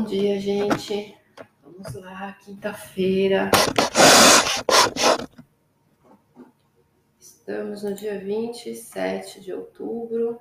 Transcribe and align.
Bom 0.00 0.06
dia, 0.06 0.40
gente. 0.40 1.14
Vamos 1.62 1.94
lá, 1.96 2.32
quinta-feira. 2.42 3.50
Estamos 7.20 7.82
no 7.82 7.94
dia 7.94 8.18
27 8.18 9.42
de 9.42 9.52
outubro. 9.52 10.40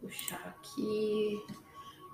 Vou 0.00 0.08
puxar 0.08 0.46
aqui. 0.46 1.44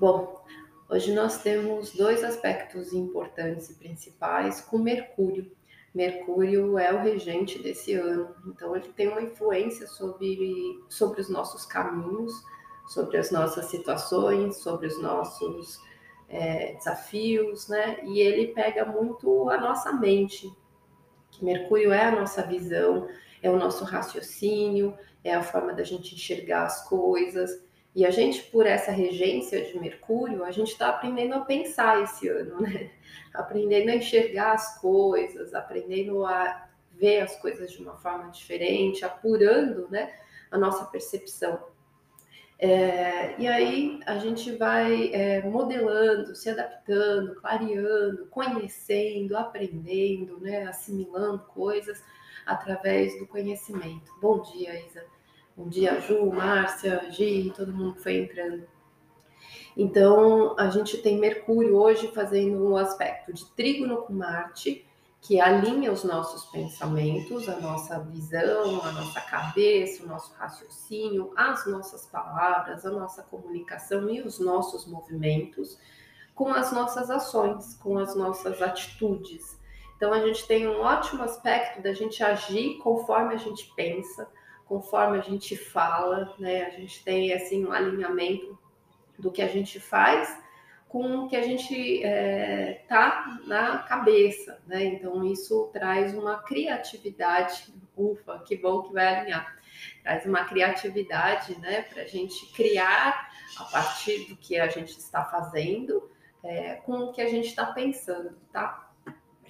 Bom, 0.00 0.42
hoje 0.88 1.12
nós 1.12 1.42
temos 1.42 1.92
dois 1.92 2.24
aspectos 2.24 2.95
importantes 2.95 3.68
e 3.68 3.74
principais 3.74 4.62
com 4.62 4.79
Mercúrio. 4.79 5.54
Mercúrio 5.95 6.79
é 6.79 6.95
o 6.95 7.02
regente 7.02 7.62
desse 7.62 7.92
ano, 7.92 8.34
então 8.46 8.74
ele 8.74 8.88
tem 8.95 9.08
uma 9.08 9.20
influência 9.20 9.86
sobre, 9.86 10.82
sobre 10.89 11.20
os 11.20 11.29
nossos 11.29 11.67
caminhos, 11.67 12.32
sobre 12.86 13.16
as 13.16 13.30
nossas 13.30 13.66
situações, 13.66 14.56
sobre 14.58 14.86
os 14.86 15.00
nossos 15.00 15.80
é, 16.29 16.75
desafios, 16.75 17.68
né? 17.68 17.98
E 18.04 18.20
ele 18.20 18.48
pega 18.48 18.84
muito 18.84 19.48
a 19.50 19.58
nossa 19.58 19.92
mente. 19.92 20.52
Mercúrio 21.40 21.92
é 21.92 22.04
a 22.04 22.12
nossa 22.12 22.42
visão, 22.42 23.08
é 23.42 23.50
o 23.50 23.56
nosso 23.56 23.84
raciocínio, 23.84 24.96
é 25.22 25.34
a 25.34 25.42
forma 25.42 25.72
da 25.72 25.82
gente 25.82 26.14
enxergar 26.14 26.64
as 26.64 26.89
coisas. 26.89 27.62
E 27.94 28.04
a 28.04 28.11
gente, 28.11 28.42
por 28.44 28.66
essa 28.66 28.90
regência 28.90 29.64
de 29.64 29.78
Mercúrio, 29.78 30.44
a 30.44 30.50
gente 30.50 30.72
está 30.72 30.89
aprendendo 30.89 31.34
a 31.34 31.40
pensar 31.40 32.03
esse 32.03 32.28
ano, 32.28 32.61
né? 32.61 32.91
Aprendendo 33.33 33.91
a 33.91 33.97
enxergar 33.97 34.53
as 34.53 34.80
coisas, 34.80 35.55
aprendendo 35.55 36.25
a 36.25 36.69
ver 36.92 37.20
as 37.20 37.36
coisas 37.36 37.72
de 37.72 37.83
uma 37.83 37.97
forma 37.97 38.30
diferente, 38.30 39.05
apurando, 39.05 39.89
né, 39.91 40.14
a 40.50 40.58
nossa 40.58 40.84
percepção. 40.84 41.73
É, 42.58 43.41
e 43.41 43.47
aí 43.48 44.00
a 44.06 44.16
gente 44.19 44.56
vai 44.56 45.12
é, 45.12 45.42
modelando, 45.42 46.34
se 46.34 46.48
adaptando, 46.48 47.34
clareando, 47.34 48.27
conhecendo, 48.27 49.36
aprendendo, 49.36 50.38
né, 50.41 50.66
assimilando 50.66 51.41
coisas 51.47 52.02
através 52.47 53.19
do 53.19 53.27
conhecimento. 53.27 54.10
Bom 54.20 54.41
dia, 54.42 54.78
Isa. 54.86 55.05
Bom 55.56 55.69
dia, 55.69 56.00
Ju, 56.00 56.27
Márcia, 56.32 57.10
Gi, 57.10 57.52
todo 57.55 57.72
mundo 57.72 57.94
que 57.94 58.02
foi 58.02 58.19
entrando. 58.19 58.66
Então, 59.77 60.55
a 60.58 60.69
gente 60.69 60.98
tem 60.98 61.19
Mercúrio 61.19 61.77
hoje 61.77 62.08
fazendo 62.14 62.64
um 62.64 62.77
aspecto 62.77 63.32
de 63.32 63.44
trígono 63.52 64.02
com 64.02 64.12
Marte, 64.12 64.86
que 65.25 65.41
alinha 65.41 65.91
os 65.91 66.05
nossos 66.05 66.44
pensamentos, 66.50 67.48
a 67.48 67.58
nossa 67.58 67.98
visão, 67.98 68.84
a 68.84 68.92
nossa 68.92 69.22
cabeça, 69.22 70.05
o 70.05 70.06
nosso 70.06 70.34
raciocínio, 70.34 71.33
as 71.34 71.66
nossas 71.66 72.05
palavras, 72.05 72.84
a 72.84 72.91
nossa 72.91 73.22
comunicação 73.22 74.11
e 74.11 74.20
os 74.20 74.39
nossos 74.39 74.86
movimentos 74.86 75.78
com 76.34 76.48
as 76.50 76.72
nossas 76.72 77.08
ações, 77.11 77.75
com 77.77 77.97
as 77.97 78.14
nossas 78.14 78.61
atitudes. 78.61 79.58
Então 79.97 80.12
a 80.12 80.20
gente 80.20 80.47
tem 80.47 80.69
um 80.69 80.83
ótimo 80.83 81.22
aspecto 81.22 81.81
da 81.81 81.94
gente 81.94 82.22
agir 82.22 82.77
conforme 82.83 83.33
a 83.33 83.38
gente 83.38 83.72
pensa, 83.75 84.28
conforme 84.66 85.16
a 85.16 85.22
gente 85.22 85.56
fala, 85.56 86.34
né? 86.38 86.66
A 86.66 86.70
gente 86.70 87.03
tem 87.03 87.33
assim 87.33 87.64
um 87.64 87.72
alinhamento 87.72 88.59
do 89.19 89.33
que 89.33 89.41
a 89.41 89.48
gente 89.48 89.81
faz 89.81 90.44
com 90.95 91.25
o 91.25 91.28
que 91.28 91.34
a 91.34 91.42
gente 91.42 92.05
é, 92.05 92.84
tá 92.89 93.41
na 93.48 93.78
cabeça, 93.78 94.62
né? 94.64 94.84
Então 94.84 95.25
isso 95.25 95.69
traz 95.73 96.14
uma 96.14 96.39
criatividade, 96.45 97.75
ufa, 97.97 98.39
que 98.47 98.56
bom 98.56 98.83
que 98.83 98.92
vai 98.92 99.17
alinhar, 99.17 99.59
traz 100.05 100.25
uma 100.25 100.45
criatividade, 100.45 101.59
né, 101.59 101.83
para 101.83 102.03
a 102.03 102.06
gente 102.06 102.47
criar 102.53 103.28
a 103.59 103.65
partir 103.65 104.28
do 104.28 104.37
que 104.37 104.56
a 104.56 104.69
gente 104.69 104.97
está 104.97 105.25
fazendo, 105.25 106.09
é, 106.44 106.75
com 106.75 106.93
o 107.06 107.12
que 107.12 107.21
a 107.21 107.28
gente 107.28 107.49
está 107.49 107.66
pensando, 107.66 108.38
tá? 108.53 108.88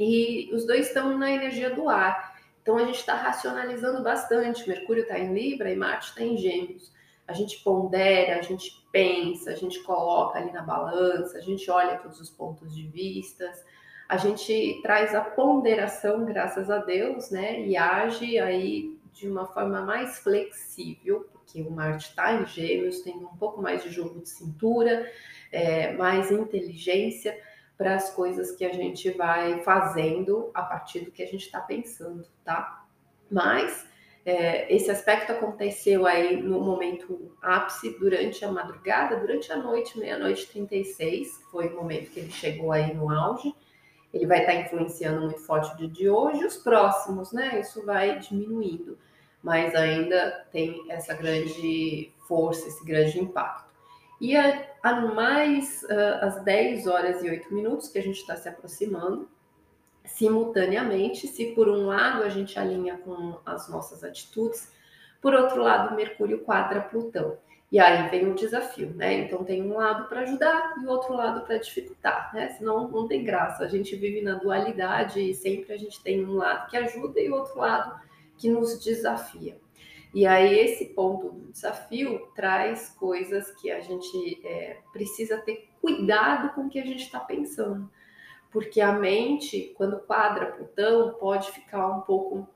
E 0.00 0.49
os 0.50 0.66
dois 0.66 0.87
estão 0.87 1.19
na 1.19 1.31
energia 1.31 1.69
do 1.69 1.91
ar, 1.91 2.41
então 2.62 2.78
a 2.78 2.87
gente 2.87 3.00
está 3.00 3.16
racionalizando 3.16 4.03
bastante. 4.03 4.66
Mercúrio 4.66 5.03
está 5.03 5.19
em 5.19 5.34
Libra 5.34 5.71
e 5.71 5.76
Marte 5.76 6.09
está 6.09 6.22
em 6.22 6.38
Gêmeos 6.38 6.91
a 7.27 7.33
gente 7.33 7.62
pondera, 7.62 8.39
a 8.39 8.43
gente 8.43 8.85
pensa, 8.93 9.51
a 9.51 9.55
gente 9.55 9.83
coloca 9.83 10.39
ali 10.39 10.53
na 10.53 10.62
balança, 10.62 11.39
a 11.39 11.41
gente 11.41 11.71
olha 11.71 11.99
todos 11.99 12.21
os 12.21 12.31
pontos 12.31 12.75
de 12.75 12.87
vistas, 12.87 13.65
a 14.09 14.17
gente 14.17 14.81
traz 14.83 15.15
a 15.15 15.23
ponderação, 15.23 16.25
graças 16.25 16.71
a 16.71 16.79
Deus, 16.79 17.31
né? 17.31 17.61
E 17.61 17.77
age 17.77 18.39
aí 18.39 18.99
de 19.12 19.29
uma 19.29 19.47
forma 19.47 19.81
mais 19.81 20.19
flexível, 20.19 21.27
porque 21.33 21.62
o 21.62 21.71
Marte 21.71 22.11
está 22.11 22.35
em 22.35 22.47
Gêmeos, 22.47 23.01
tem 23.01 23.15
um 23.15 23.37
pouco 23.37 23.62
mais 23.62 23.83
de 23.83 23.91
jogo 23.91 24.21
de 24.21 24.29
cintura, 24.29 25.11
é, 25.51 25.93
mais 25.93 26.31
inteligência 26.31 27.39
para 27.79 27.95
as 27.95 28.11
coisas 28.11 28.53
que 28.53 28.65
a 28.65 28.73
gente 28.73 29.11
vai 29.11 29.62
fazendo 29.62 30.51
a 30.53 30.62
partir 30.62 31.01
do 31.01 31.11
que 31.11 31.23
a 31.23 31.27
gente 31.27 31.47
está 31.47 31.61
pensando, 31.61 32.27
tá? 32.45 32.85
Mas 33.31 33.87
é, 34.27 34.75
esse 34.75 34.91
aspecto 34.91 35.33
aconteceu 35.33 36.07
aí 36.07 36.43
no 36.43 36.59
momento 36.61 37.31
ápice 37.43 37.91
durante 37.99 38.43
a 38.43 38.51
madrugada, 38.51 39.17
durante 39.17 39.53
a 39.53 39.57
noite, 39.57 39.99
meia-noite 39.99 40.49
36, 40.49 41.43
foi 41.51 41.69
o 41.69 41.77
momento 41.77 42.11
que 42.11 42.21
ele 42.21 42.31
chegou 42.31 42.73
aí 42.73 42.95
no 42.95 43.11
auge. 43.11 43.55
Ele 44.12 44.27
vai 44.27 44.41
estar 44.41 44.55
influenciando 44.55 45.21
muito 45.21 45.41
forte 45.41 45.75
o 45.75 45.77
dia 45.77 45.89
de 45.89 46.09
hoje, 46.09 46.45
os 46.45 46.57
próximos, 46.57 47.33
né? 47.33 47.61
Isso 47.61 47.85
vai 47.85 48.19
diminuindo, 48.19 48.97
mas 49.43 49.75
ainda 49.75 50.47
tem 50.51 50.87
essa 50.89 51.12
grande 51.15 52.11
força, 52.27 52.67
esse 52.69 52.83
grande 52.83 53.21
impacto. 53.21 53.69
E 54.21 54.35
a, 54.35 54.67
a 54.83 55.01
mais 55.03 55.83
uh, 55.83 56.25
às 56.25 56.43
10 56.45 56.87
horas 56.87 57.23
e 57.23 57.29
8 57.29 57.53
minutos 57.53 57.89
que 57.89 57.99
a 57.99 58.03
gente 58.03 58.21
está 58.21 58.37
se 58.37 58.49
aproximando, 58.49 59.29
simultaneamente, 60.04 61.26
se 61.26 61.47
por 61.54 61.69
um 61.69 61.87
lado 61.87 62.22
a 62.22 62.28
gente 62.28 62.59
alinha 62.59 62.98
com 62.98 63.38
as 63.44 63.69
nossas 63.69 64.04
atitudes, 64.04 64.72
por 65.20 65.34
outro 65.34 65.62
lado, 65.62 65.97
Mercúrio 65.97 66.41
quadra 66.41 66.82
Plutão. 66.82 67.38
E 67.72 67.81
aí 67.81 68.09
vem 68.09 68.31
o 68.31 68.34
desafio, 68.34 68.94
né? 68.94 69.14
Então 69.14 69.43
tem 69.43 69.62
um 69.62 69.76
lado 69.76 70.09
para 70.09 70.20
ajudar 70.20 70.75
e 70.81 70.87
outro 70.87 71.14
lado 71.14 71.44
para 71.44 71.56
dificultar, 71.56 72.31
né? 72.32 72.50
Senão 72.50 72.88
não 72.88 73.09
tem 73.09 73.25
graça. 73.25 73.64
A 73.64 73.69
gente 73.69 73.97
vive 73.97 74.20
na 74.20 74.34
dualidade 74.34 75.19
e 75.19 75.34
sempre 75.34 75.72
a 75.72 75.76
gente 75.76 76.00
tem 76.03 76.25
um 76.25 76.34
lado 76.34 76.70
que 76.70 76.76
ajuda 76.76 77.20
e 77.20 77.31
outro 77.31 77.59
lado 77.59 77.98
que 78.37 78.48
nos 78.48 78.78
desafia. 78.78 79.59
E 80.12 80.25
aí 80.26 80.56
esse 80.56 80.84
ponto 80.91 81.31
do 81.31 81.50
desafio 81.50 82.28
traz 82.37 82.91
coisas 82.91 83.50
que 83.53 83.72
a 83.72 83.81
gente 83.81 84.41
é, 84.44 84.76
precisa 84.93 85.38
ter 85.38 85.69
cuidado 85.81 86.54
com 86.54 86.66
o 86.66 86.70
que 86.70 86.78
a 86.78 86.84
gente 86.84 87.03
está 87.03 87.19
pensando 87.19 87.91
porque 88.54 88.81
a 88.81 88.92
mente, 88.92 89.75
quando 89.76 89.98
quadra 89.98 90.53
Plutão, 90.53 91.15
pode 91.15 91.50
ficar 91.50 91.88
um 91.88 92.03
pouco 92.03 92.48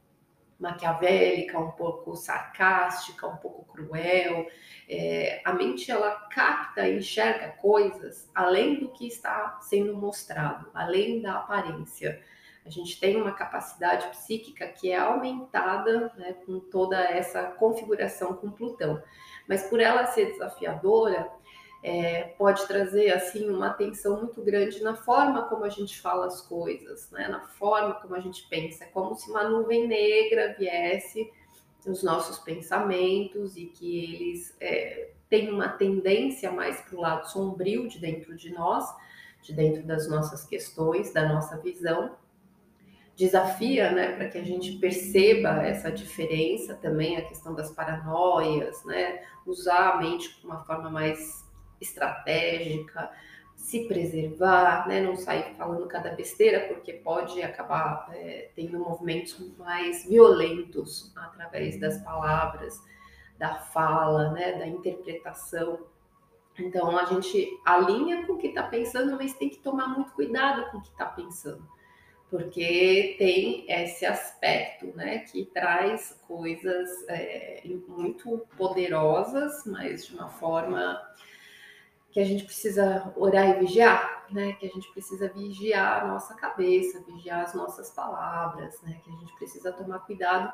maquiavélica, 0.56 1.58
um 1.58 1.72
pouco 1.72 2.14
sarcástica, 2.14 3.26
um 3.26 3.36
pouco 3.36 3.64
cruel. 3.64 4.46
É, 4.88 5.42
a 5.44 5.52
mente 5.52 5.90
ela 5.90 6.12
capta 6.30 6.88
enxerga 6.88 7.48
coisas 7.60 8.30
além 8.32 8.78
do 8.78 8.90
que 8.90 9.08
está 9.08 9.58
sendo 9.60 9.96
mostrado, 9.96 10.70
além 10.72 11.20
da 11.20 11.34
aparência. 11.34 12.22
A 12.64 12.70
gente 12.70 13.00
tem 13.00 13.16
uma 13.16 13.32
capacidade 13.32 14.06
psíquica 14.10 14.68
que 14.68 14.92
é 14.92 14.98
aumentada 14.98 16.12
né, 16.16 16.36
com 16.46 16.60
toda 16.60 16.96
essa 16.96 17.42
configuração 17.42 18.34
com 18.34 18.52
Plutão. 18.52 19.02
Mas 19.48 19.64
por 19.64 19.80
ela 19.80 20.06
ser 20.06 20.26
desafiadora, 20.26 21.28
é, 21.82 22.24
pode 22.36 22.66
trazer 22.66 23.12
assim 23.12 23.48
uma 23.48 23.68
atenção 23.68 24.18
muito 24.18 24.42
grande 24.42 24.82
na 24.82 24.96
forma 24.96 25.42
como 25.48 25.64
a 25.64 25.68
gente 25.68 26.00
fala 26.00 26.26
as 26.26 26.40
coisas, 26.40 27.10
né? 27.10 27.28
na 27.28 27.40
forma 27.40 27.94
como 27.94 28.14
a 28.14 28.20
gente 28.20 28.46
pensa. 28.48 28.84
É 28.84 28.88
como 28.88 29.14
se 29.14 29.30
uma 29.30 29.48
nuvem 29.48 29.86
negra 29.86 30.54
viesse 30.58 31.30
nos 31.86 32.02
nossos 32.02 32.38
pensamentos 32.40 33.56
e 33.56 33.66
que 33.66 34.04
eles 34.04 34.56
é, 34.60 35.10
têm 35.28 35.50
uma 35.50 35.68
tendência 35.68 36.50
mais 36.50 36.80
para 36.80 36.96
o 36.96 37.00
lado 37.00 37.30
sombrio 37.30 37.88
de 37.88 38.00
dentro 38.00 38.36
de 38.36 38.52
nós, 38.52 38.84
de 39.42 39.52
dentro 39.52 39.84
das 39.84 40.08
nossas 40.08 40.44
questões, 40.44 41.12
da 41.12 41.28
nossa 41.28 41.56
visão. 41.58 42.16
Desafia, 43.14 43.90
né, 43.90 44.12
para 44.12 44.28
que 44.28 44.38
a 44.38 44.44
gente 44.44 44.78
perceba 44.78 45.62
essa 45.64 45.90
diferença 45.90 46.74
também, 46.74 47.16
a 47.16 47.24
questão 47.24 47.52
das 47.52 47.70
paranoias, 47.70 48.84
né, 48.84 49.24
usar 49.44 49.94
a 49.94 49.96
mente 49.98 50.38
de 50.38 50.46
uma 50.46 50.64
forma 50.64 50.88
mais 50.88 51.47
estratégica, 51.80 53.10
se 53.54 53.86
preservar, 53.86 54.86
né? 54.88 55.02
não 55.02 55.16
sair 55.16 55.54
falando 55.56 55.86
cada 55.88 56.10
besteira, 56.10 56.68
porque 56.68 56.92
pode 56.92 57.42
acabar 57.42 58.08
é, 58.12 58.50
tendo 58.54 58.78
movimentos 58.78 59.38
mais 59.58 60.06
violentos 60.06 61.12
através 61.16 61.78
das 61.78 61.98
palavras, 62.02 62.80
da 63.36 63.56
fala, 63.56 64.30
né? 64.30 64.58
da 64.58 64.66
interpretação. 64.66 65.86
Então 66.58 66.96
a 66.96 67.04
gente 67.04 67.48
alinha 67.64 68.26
com 68.26 68.34
o 68.34 68.38
que 68.38 68.48
está 68.48 68.62
pensando, 68.62 69.16
mas 69.16 69.34
tem 69.34 69.48
que 69.48 69.58
tomar 69.58 69.88
muito 69.88 70.12
cuidado 70.12 70.70
com 70.70 70.78
o 70.78 70.82
que 70.82 70.88
está 70.88 71.06
pensando, 71.06 71.62
porque 72.30 73.14
tem 73.18 73.64
esse 73.70 74.04
aspecto, 74.04 74.86
né, 74.96 75.20
que 75.20 75.44
traz 75.46 76.20
coisas 76.26 76.90
é, 77.08 77.62
muito 77.86 78.44
poderosas, 78.56 79.64
mas 79.66 80.06
de 80.06 80.14
uma 80.14 80.28
forma 80.28 81.00
que 82.10 82.20
a 82.20 82.24
gente 82.24 82.44
precisa 82.44 83.12
orar 83.16 83.48
e 83.50 83.60
vigiar, 83.60 84.26
né, 84.30 84.52
que 84.54 84.66
a 84.66 84.70
gente 84.70 84.90
precisa 84.92 85.28
vigiar 85.28 86.02
a 86.02 86.08
nossa 86.08 86.34
cabeça, 86.34 87.02
vigiar 87.06 87.42
as 87.42 87.54
nossas 87.54 87.90
palavras, 87.90 88.80
né, 88.82 89.00
que 89.04 89.10
a 89.10 89.14
gente 89.14 89.34
precisa 89.36 89.72
tomar 89.72 90.00
cuidado 90.00 90.52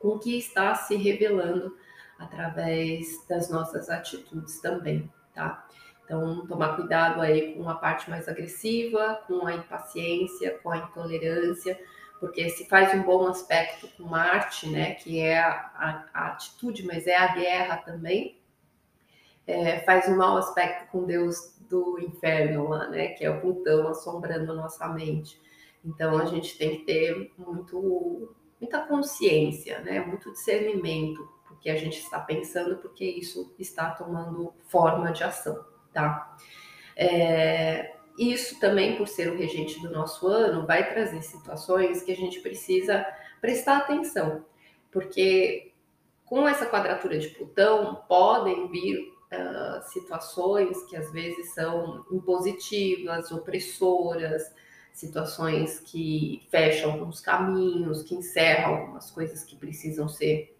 com 0.00 0.08
o 0.08 0.18
que 0.18 0.36
está 0.36 0.74
se 0.74 0.96
revelando 0.96 1.76
através 2.18 3.24
das 3.28 3.48
nossas 3.48 3.88
atitudes 3.88 4.60
também, 4.60 5.10
tá? 5.34 5.66
Então, 6.04 6.46
tomar 6.46 6.76
cuidado 6.76 7.20
aí 7.20 7.54
com 7.54 7.68
a 7.68 7.74
parte 7.74 8.10
mais 8.10 8.28
agressiva, 8.28 9.22
com 9.26 9.46
a 9.46 9.54
impaciência, 9.54 10.58
com 10.58 10.70
a 10.70 10.78
intolerância, 10.78 11.80
porque 12.18 12.50
se 12.50 12.68
faz 12.68 12.92
um 12.94 13.02
bom 13.02 13.26
aspecto 13.28 13.88
com 13.96 14.04
Marte, 14.04 14.68
né, 14.68 14.94
que 14.94 15.20
é 15.20 15.40
a, 15.40 15.50
a, 15.74 16.04
a 16.12 16.26
atitude, 16.28 16.84
mas 16.84 17.06
é 17.06 17.16
a 17.16 17.34
guerra 17.34 17.78
também, 17.78 18.41
é, 19.52 19.80
faz 19.80 20.08
um 20.08 20.16
mau 20.16 20.36
aspecto 20.36 20.90
com 20.90 21.04
Deus 21.04 21.56
do 21.68 21.98
inferno 22.00 22.68
lá, 22.68 22.88
né, 22.88 23.08
que 23.08 23.24
é 23.24 23.30
o 23.30 23.40
Plutão 23.40 23.88
assombrando 23.88 24.52
a 24.52 24.54
nossa 24.54 24.88
mente. 24.88 25.40
Então, 25.84 26.18
a 26.18 26.26
gente 26.26 26.56
tem 26.56 26.76
que 26.76 26.84
ter 26.84 27.32
muito, 27.36 28.34
muita 28.60 28.80
consciência, 28.80 29.80
né, 29.80 30.00
muito 30.00 30.32
discernimento 30.32 31.28
do 31.48 31.56
que 31.56 31.70
a 31.70 31.76
gente 31.76 31.98
está 31.98 32.20
pensando, 32.20 32.76
porque 32.76 33.04
isso 33.04 33.54
está 33.58 33.90
tomando 33.90 34.52
forma 34.68 35.12
de 35.12 35.24
ação 35.24 35.72
tá? 35.92 36.36
É, 36.96 37.94
isso 38.18 38.58
também, 38.58 38.96
por 38.96 39.06
ser 39.06 39.30
o 39.30 39.36
regente 39.36 39.80
do 39.80 39.90
nosso 39.90 40.26
ano, 40.26 40.66
vai 40.66 40.88
trazer 40.92 41.22
situações 41.22 42.02
que 42.02 42.12
a 42.12 42.16
gente 42.16 42.40
precisa 42.40 43.06
prestar 43.40 43.78
atenção, 43.78 44.44
porque 44.90 45.72
com 46.24 46.46
essa 46.48 46.66
quadratura 46.66 47.18
de 47.18 47.28
Plutão 47.28 48.02
podem 48.08 48.68
vir 48.68 49.11
uh, 49.32 49.82
situações 49.90 50.82
que 50.84 50.96
às 50.96 51.10
vezes 51.10 51.54
são 51.54 52.04
impositivas, 52.10 53.32
opressoras, 53.32 54.42
situações 54.92 55.80
que 55.80 56.46
fecham 56.50 56.92
alguns 56.92 57.20
caminhos, 57.20 58.02
que 58.02 58.14
encerram 58.14 58.74
algumas 58.74 59.10
coisas 59.10 59.42
que 59.42 59.56
precisam 59.56 60.08
ser 60.08 60.56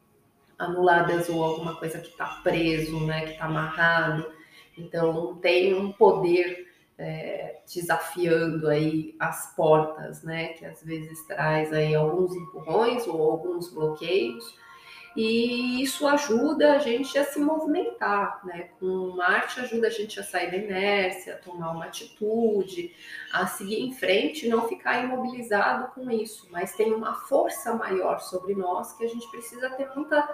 anuladas 0.58 1.28
ou 1.28 1.42
alguma 1.42 1.76
coisa 1.76 1.98
que 1.98 2.08
está 2.08 2.40
preso, 2.42 3.04
né, 3.06 3.26
que 3.26 3.32
está 3.32 3.44
amarrado. 3.44 4.32
Então 4.76 5.36
tem 5.36 5.74
um 5.74 5.92
poder 5.92 6.72
é, 6.98 7.60
desafiando 7.72 8.68
aí 8.68 9.14
as 9.18 9.54
portas, 9.54 10.22
né? 10.22 10.48
Que 10.54 10.64
às 10.64 10.82
vezes 10.82 11.26
traz 11.26 11.72
aí 11.72 11.94
alguns 11.94 12.34
empurrões 12.34 13.06
ou 13.06 13.30
alguns 13.30 13.72
bloqueios. 13.72 14.54
E 15.14 15.82
isso 15.82 16.06
ajuda 16.06 16.74
a 16.74 16.78
gente 16.78 17.18
a 17.18 17.24
se 17.24 17.38
movimentar, 17.38 18.40
né? 18.44 18.70
Com 18.80 19.14
Marte 19.16 19.60
ajuda 19.60 19.88
a 19.88 19.90
gente 19.90 20.18
a 20.18 20.22
sair 20.22 20.50
da 20.50 20.56
inércia, 20.56 21.34
a 21.34 21.38
tomar 21.38 21.72
uma 21.72 21.84
atitude, 21.84 22.94
a 23.32 23.46
seguir 23.46 23.80
em 23.80 23.92
frente, 23.92 24.48
não 24.48 24.66
ficar 24.68 25.04
imobilizado 25.04 25.92
com 25.92 26.10
isso. 26.10 26.48
Mas 26.50 26.74
tem 26.74 26.94
uma 26.94 27.14
força 27.14 27.74
maior 27.74 28.20
sobre 28.20 28.54
nós 28.54 28.94
que 28.94 29.04
a 29.04 29.08
gente 29.08 29.30
precisa 29.30 29.68
ter 29.70 29.90
muita 29.94 30.26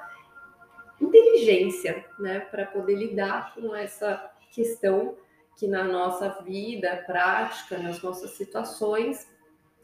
inteligência, 1.00 2.04
né, 2.18 2.40
para 2.40 2.66
poder 2.66 2.96
lidar 2.96 3.54
com 3.54 3.74
essa 3.74 4.30
questão 4.50 5.16
que 5.56 5.66
na 5.66 5.82
nossa 5.82 6.28
vida 6.42 7.02
prática, 7.06 7.78
nas 7.78 8.00
nossas 8.00 8.30
situações, 8.32 9.28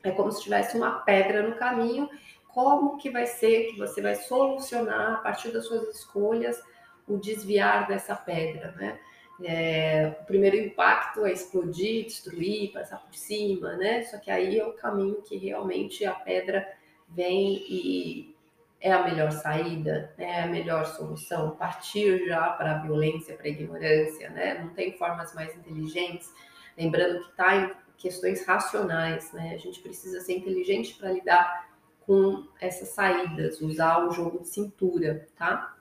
é 0.04 0.10
como 0.10 0.30
se 0.30 0.42
tivesse 0.42 0.76
uma 0.76 1.00
pedra 1.00 1.42
no 1.48 1.56
caminho. 1.56 2.08
Como 2.54 2.96
que 2.98 3.10
vai 3.10 3.26
ser 3.26 3.72
que 3.72 3.78
você 3.78 4.00
vai 4.00 4.14
solucionar 4.14 5.14
a 5.14 5.16
partir 5.16 5.50
das 5.50 5.66
suas 5.66 5.88
escolhas 5.88 6.62
o 7.06 7.18
desviar 7.18 7.88
dessa 7.88 8.14
pedra, 8.14 8.70
né? 8.76 9.00
É, 9.42 10.16
o 10.20 10.24
primeiro 10.26 10.56
impacto 10.56 11.26
é 11.26 11.32
explodir, 11.32 12.04
destruir, 12.04 12.72
passar 12.72 12.98
por 12.98 13.12
cima, 13.12 13.76
né? 13.76 14.04
Só 14.04 14.18
que 14.18 14.30
aí 14.30 14.60
é 14.60 14.64
o 14.64 14.74
caminho 14.74 15.20
que 15.22 15.36
realmente 15.36 16.04
a 16.04 16.12
pedra 16.12 16.64
vem 17.08 17.56
e 17.68 18.36
é 18.80 18.92
a 18.92 19.02
melhor 19.02 19.32
saída, 19.32 20.14
né? 20.16 20.24
é 20.24 20.42
a 20.42 20.46
melhor 20.46 20.86
solução, 20.86 21.56
partir 21.56 22.28
já 22.28 22.50
para 22.50 22.76
a 22.76 22.78
violência, 22.82 23.34
para 23.34 23.46
a 23.46 23.50
ignorância, 23.50 24.30
né? 24.30 24.62
Não 24.62 24.68
tem 24.74 24.96
formas 24.96 25.34
mais 25.34 25.56
inteligentes. 25.56 26.32
Lembrando 26.78 27.24
que 27.24 27.30
está 27.30 27.56
em 27.56 27.72
questões 27.96 28.46
racionais, 28.46 29.32
né? 29.32 29.54
A 29.54 29.58
gente 29.58 29.80
precisa 29.80 30.20
ser 30.20 30.36
inteligente 30.36 30.94
para 30.94 31.10
lidar 31.10 31.73
com 32.06 32.46
essas 32.60 32.88
saídas, 32.88 33.60
usar 33.60 34.06
o 34.06 34.12
jogo 34.12 34.40
de 34.40 34.48
cintura, 34.48 35.26
tá? 35.36 35.76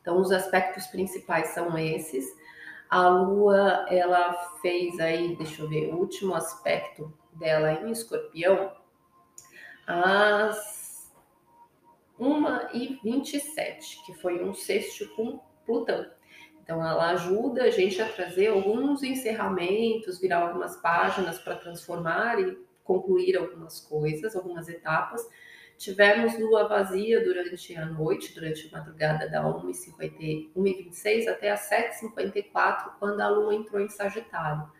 Então, 0.00 0.20
os 0.20 0.30
aspectos 0.30 0.86
principais 0.86 1.48
são 1.48 1.76
esses. 1.78 2.24
A 2.88 3.08
Lua, 3.08 3.86
ela 3.88 4.32
fez 4.62 4.98
aí, 5.00 5.34
deixa 5.36 5.62
eu 5.62 5.68
ver, 5.68 5.92
o 5.92 5.98
último 5.98 6.34
aspecto 6.34 7.12
dela 7.32 7.72
em 7.72 7.90
Escorpião, 7.90 8.72
às 9.86 11.12
1 12.18 12.46
e 12.72 13.00
27, 13.02 14.04
que 14.04 14.14
foi 14.14 14.42
um 14.42 14.54
sexto 14.54 15.08
com 15.14 15.40
Plutão. 15.64 16.06
Então, 16.62 16.84
ela 16.84 17.10
ajuda 17.10 17.64
a 17.64 17.70
gente 17.70 18.00
a 18.00 18.08
trazer 18.08 18.48
alguns 18.48 19.02
encerramentos, 19.02 20.18
virar 20.18 20.48
algumas 20.48 20.76
páginas 20.76 21.38
para 21.38 21.56
transformar 21.56 22.40
e 22.40 22.58
concluir 22.86 23.36
algumas 23.36 23.80
coisas, 23.80 24.36
algumas 24.36 24.68
etapas. 24.68 25.28
Tivemos 25.76 26.38
lua 26.38 26.66
vazia 26.66 27.22
durante 27.22 27.76
a 27.76 27.84
noite, 27.84 28.34
durante 28.34 28.66
a 28.68 28.78
madrugada 28.78 29.28
da 29.28 29.44
1h26 29.44 31.28
até 31.28 31.50
as 31.50 31.68
7h54, 31.68 32.92
quando 32.98 33.20
a 33.20 33.28
lua 33.28 33.54
entrou 33.54 33.80
em 33.80 33.88
Sagitário. 33.88 34.70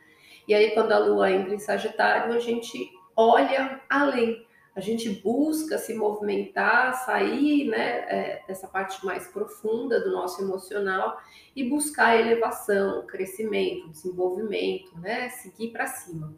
E 0.49 0.55
aí, 0.55 0.71
quando 0.71 0.93
a 0.93 0.99
lua 0.99 1.31
entra 1.31 1.55
em 1.55 1.59
Sagitário, 1.59 2.33
a 2.33 2.39
gente 2.39 2.91
olha 3.15 3.83
além, 3.91 4.47
a 4.77 4.81
gente 4.81 5.09
busca 5.09 5.77
se 5.79 5.95
movimentar, 5.95 6.95
sair 7.05 7.67
né, 7.67 8.05
é, 8.09 8.43
dessa 8.47 8.69
parte 8.69 9.05
mais 9.05 9.27
profunda 9.27 10.01
do 10.01 10.13
nosso 10.13 10.43
emocional 10.43 11.19
e 11.55 11.65
buscar 11.65 12.21
elevação, 12.21 13.07
crescimento, 13.07 13.89
desenvolvimento, 13.89 14.97
né, 14.99 15.31
seguir 15.31 15.73
para 15.73 15.87
cima. 15.87 16.37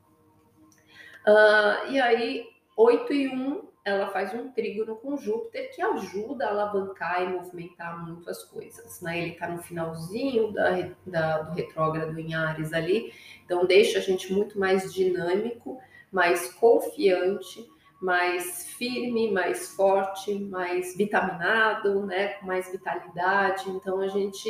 Uh, 1.29 1.91
e 1.91 2.01
aí, 2.01 2.49
8 2.75 3.13
e 3.13 3.29
1, 3.29 3.69
ela 3.85 4.09
faz 4.09 4.33
um 4.33 4.51
trígono 4.51 4.97
com 4.97 5.19
Júpiter 5.19 5.71
que 5.75 5.83
ajuda 5.83 6.47
a 6.47 6.51
alavancar 6.51 7.23
e 7.23 7.29
movimentar 7.29 8.03
muito 8.03 8.31
as 8.31 8.43
coisas. 8.45 9.03
Né? 9.03 9.21
Ele 9.21 9.33
está 9.33 9.47
no 9.47 9.63
finalzinho 9.63 10.53
da, 10.53 10.89
da, 11.07 11.43
do 11.43 11.55
retrógrado 11.55 12.19
em 12.19 12.35
Ares 12.35 12.73
ali, 12.73 13.13
então 13.45 13.67
deixa 13.67 13.99
a 13.99 14.03
gente 14.03 14.33
muito 14.33 14.59
mais 14.59 14.93
dinâmico, 14.93 15.79
mais 16.11 16.51
confiante, 16.55 17.69
mais 18.01 18.67
firme, 18.79 19.31
mais 19.31 19.75
forte, 19.75 20.33
mais 20.35 20.97
vitaminado, 20.97 22.07
né, 22.07 22.29
com 22.35 22.47
mais 22.47 22.71
vitalidade. 22.71 23.69
Então 23.69 24.01
a 24.01 24.09
gente 24.09 24.49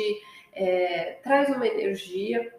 é, 0.53 1.19
traz 1.23 1.49
uma 1.49 1.67
energia 1.67 2.53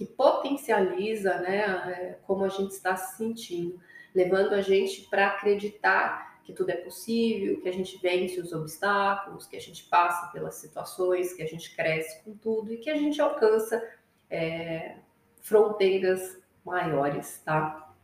que 0.00 0.06
potencializa, 0.06 1.40
né, 1.40 1.58
é, 1.58 2.18
como 2.26 2.42
a 2.42 2.48
gente 2.48 2.70
está 2.70 2.96
se 2.96 3.18
sentindo, 3.18 3.78
levando 4.14 4.54
a 4.54 4.62
gente 4.62 5.02
para 5.10 5.26
acreditar 5.26 6.40
que 6.42 6.54
tudo 6.54 6.70
é 6.70 6.76
possível, 6.76 7.60
que 7.60 7.68
a 7.68 7.72
gente 7.72 7.98
vence 7.98 8.40
os 8.40 8.50
obstáculos, 8.50 9.46
que 9.46 9.58
a 9.58 9.60
gente 9.60 9.84
passa 9.84 10.28
pelas 10.28 10.54
situações, 10.54 11.34
que 11.34 11.42
a 11.42 11.46
gente 11.46 11.76
cresce 11.76 12.24
com 12.24 12.34
tudo 12.34 12.72
e 12.72 12.78
que 12.78 12.88
a 12.88 12.96
gente 12.96 13.20
alcança 13.20 13.86
é, 14.30 14.96
fronteiras 15.42 16.42
maiores, 16.64 17.42
tá? 17.44 17.94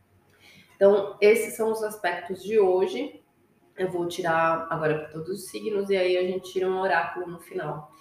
Então, 0.75 1.17
esses 1.19 1.55
são 1.55 1.71
os 1.71 1.81
aspectos 1.81 2.43
de 2.43 2.59
hoje. 2.59 3.23
Eu 3.75 3.89
vou 3.89 4.07
tirar 4.07 4.67
agora 4.69 4.99
para 4.99 5.09
todos 5.09 5.29
os 5.29 5.49
signos 5.49 5.89
e 5.89 5.97
aí 5.97 6.15
a 6.15 6.21
gente 6.21 6.53
tira 6.53 6.69
um 6.69 6.79
oráculo 6.79 7.25
no 7.25 7.39
final. 7.39 7.91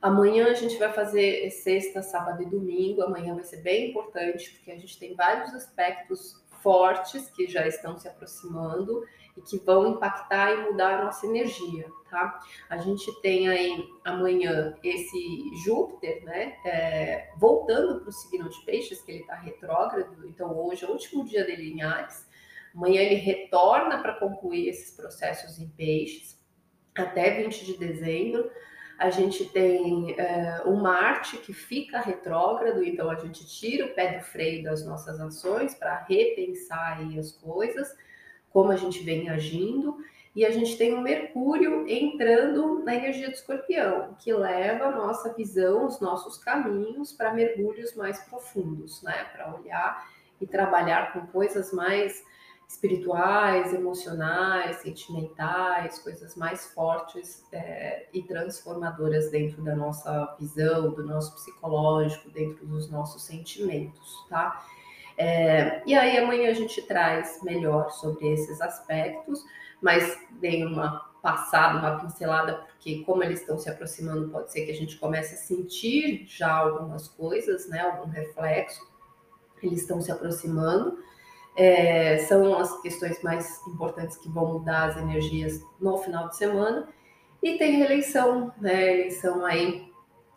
Amanhã 0.00 0.46
a 0.46 0.54
gente 0.54 0.78
vai 0.78 0.92
fazer 0.92 1.50
sexta, 1.50 2.02
sábado 2.02 2.42
e 2.42 2.46
domingo. 2.46 3.02
Amanhã 3.02 3.34
vai 3.34 3.44
ser 3.44 3.58
bem 3.58 3.90
importante 3.90 4.50
porque 4.52 4.70
a 4.70 4.78
gente 4.78 4.98
tem 4.98 5.14
vários 5.14 5.52
aspectos 5.54 6.42
fortes 6.62 7.30
que 7.30 7.46
já 7.46 7.66
estão 7.66 7.98
se 7.98 8.08
aproximando 8.08 9.04
e 9.36 9.42
que 9.42 9.58
vão 9.58 9.88
impactar 9.88 10.52
e 10.52 10.70
mudar 10.70 10.98
a 10.98 11.04
nossa 11.04 11.26
energia, 11.26 11.86
tá? 12.10 12.40
A 12.68 12.78
gente 12.78 13.10
tem 13.20 13.48
aí 13.48 13.88
amanhã 14.04 14.76
esse 14.82 15.56
Júpiter, 15.64 16.22
né, 16.24 16.56
é, 16.64 17.30
voltando 17.36 18.00
para 18.00 18.08
o 18.08 18.12
signo 18.12 18.48
de 18.48 18.64
Peixes, 18.64 19.00
que 19.02 19.12
ele 19.12 19.20
está 19.20 19.34
retrógrado, 19.34 20.26
então 20.26 20.56
hoje 20.58 20.84
é 20.84 20.88
o 20.88 20.92
último 20.92 21.24
dia 21.24 21.44
dele 21.44 21.72
em 21.72 21.82
Ares. 21.82 22.28
Amanhã 22.74 23.00
ele 23.00 23.16
retorna 23.16 24.00
para 24.00 24.14
concluir 24.14 24.68
esses 24.68 24.94
processos 24.94 25.58
em 25.58 25.68
Peixes 25.68 26.38
até 26.94 27.42
20 27.42 27.64
de 27.64 27.76
dezembro. 27.78 28.50
A 29.00 29.08
gente 29.08 29.46
tem 29.46 30.14
é, 30.20 30.60
o 30.66 30.76
Marte 30.76 31.38
que 31.38 31.54
fica 31.54 32.00
retrógrado, 32.00 32.84
então 32.84 33.10
a 33.10 33.14
gente 33.14 33.46
tira 33.46 33.86
o 33.86 33.94
pé 33.94 34.18
do 34.18 34.22
freio 34.22 34.62
das 34.62 34.84
nossas 34.84 35.18
ações 35.18 35.74
para 35.74 36.04
repensar 36.06 36.98
aí 36.98 37.18
as 37.18 37.32
coisas, 37.32 37.96
como 38.50 38.70
a 38.70 38.76
gente 38.76 39.02
vem 39.02 39.30
agindo. 39.30 39.96
E 40.36 40.44
a 40.44 40.50
gente 40.50 40.76
tem 40.76 40.92
o 40.92 41.00
Mercúrio 41.00 41.88
entrando 41.88 42.84
na 42.84 42.94
energia 42.94 43.28
do 43.28 43.32
escorpião, 43.32 44.14
que 44.18 44.34
leva 44.34 44.88
a 44.88 44.90
nossa 44.94 45.32
visão, 45.32 45.86
os 45.86 45.98
nossos 45.98 46.36
caminhos 46.36 47.10
para 47.10 47.32
mergulhos 47.32 47.94
mais 47.94 48.20
profundos, 48.24 49.02
né? 49.02 49.24
Para 49.32 49.54
olhar 49.54 50.06
e 50.38 50.46
trabalhar 50.46 51.14
com 51.14 51.26
coisas 51.28 51.72
mais 51.72 52.22
espirituais, 52.70 53.74
emocionais, 53.74 54.76
sentimentais, 54.76 55.98
coisas 55.98 56.36
mais 56.36 56.72
fortes 56.72 57.44
é, 57.50 58.06
e 58.14 58.22
transformadoras 58.22 59.28
dentro 59.28 59.60
da 59.60 59.74
nossa 59.74 60.36
visão, 60.38 60.92
do 60.92 61.04
nosso 61.04 61.34
psicológico, 61.34 62.30
dentro 62.30 62.64
dos 62.64 62.88
nossos 62.88 63.24
sentimentos, 63.24 64.24
tá? 64.28 64.64
É, 65.18 65.82
e 65.84 65.96
aí 65.96 66.16
amanhã 66.16 66.48
a 66.48 66.54
gente 66.54 66.80
traz 66.82 67.40
melhor 67.42 67.90
sobre 67.90 68.32
esses 68.32 68.60
aspectos, 68.60 69.44
mas 69.82 70.16
dei 70.40 70.64
uma 70.64 71.10
passada, 71.20 71.76
uma 71.80 71.98
pincelada, 71.98 72.54
porque 72.54 73.02
como 73.02 73.24
eles 73.24 73.40
estão 73.40 73.58
se 73.58 73.68
aproximando, 73.68 74.28
pode 74.28 74.52
ser 74.52 74.64
que 74.64 74.70
a 74.70 74.76
gente 74.76 74.96
comece 74.96 75.34
a 75.34 75.38
sentir 75.38 76.24
já 76.28 76.52
algumas 76.52 77.08
coisas, 77.08 77.68
né? 77.68 77.80
Algum 77.80 78.08
reflexo. 78.08 78.88
Eles 79.60 79.82
estão 79.82 80.00
se 80.00 80.12
aproximando. 80.12 81.09
É, 81.56 82.18
são 82.18 82.56
as 82.56 82.80
questões 82.80 83.22
mais 83.22 83.66
importantes 83.66 84.16
que 84.16 84.28
vão 84.28 84.54
mudar 84.54 84.90
as 84.90 84.96
energias 84.96 85.60
no 85.80 85.98
final 85.98 86.28
de 86.28 86.36
semana. 86.36 86.88
E 87.42 87.58
tem 87.58 87.76
reeleição, 87.76 88.52
né? 88.60 88.94
Eleição 88.94 89.44
aí 89.44 89.90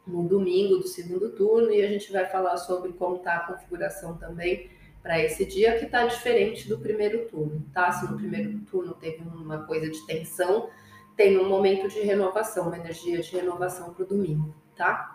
no 0.06 0.24
domingo 0.28 0.78
do 0.78 0.88
segundo 0.88 1.30
turno, 1.32 1.72
e 1.72 1.82
a 1.82 1.88
gente 1.88 2.12
vai 2.12 2.26
falar 2.26 2.58
sobre 2.58 2.92
como 2.94 3.18
está 3.18 3.38
a 3.38 3.48
configuração 3.48 4.18
também 4.18 4.70
para 5.02 5.20
esse 5.20 5.46
dia, 5.46 5.78
que 5.78 5.86
está 5.86 6.06
diferente 6.06 6.68
do 6.68 6.80
primeiro 6.80 7.26
turno, 7.28 7.66
tá? 7.74 7.92
Se 7.92 8.10
no 8.10 8.18
primeiro 8.18 8.60
turno 8.62 8.94
teve 8.94 9.22
uma 9.22 9.66
coisa 9.66 9.90
de 9.90 10.06
tensão, 10.06 10.70
tem 11.16 11.38
um 11.38 11.48
momento 11.48 11.88
de 11.90 12.00
renovação, 12.00 12.68
uma 12.68 12.78
energia 12.78 13.22
de 13.22 13.32
renovação 13.32 13.94
para 13.94 14.04
o 14.04 14.08
domingo, 14.08 14.54
tá? 14.76 15.13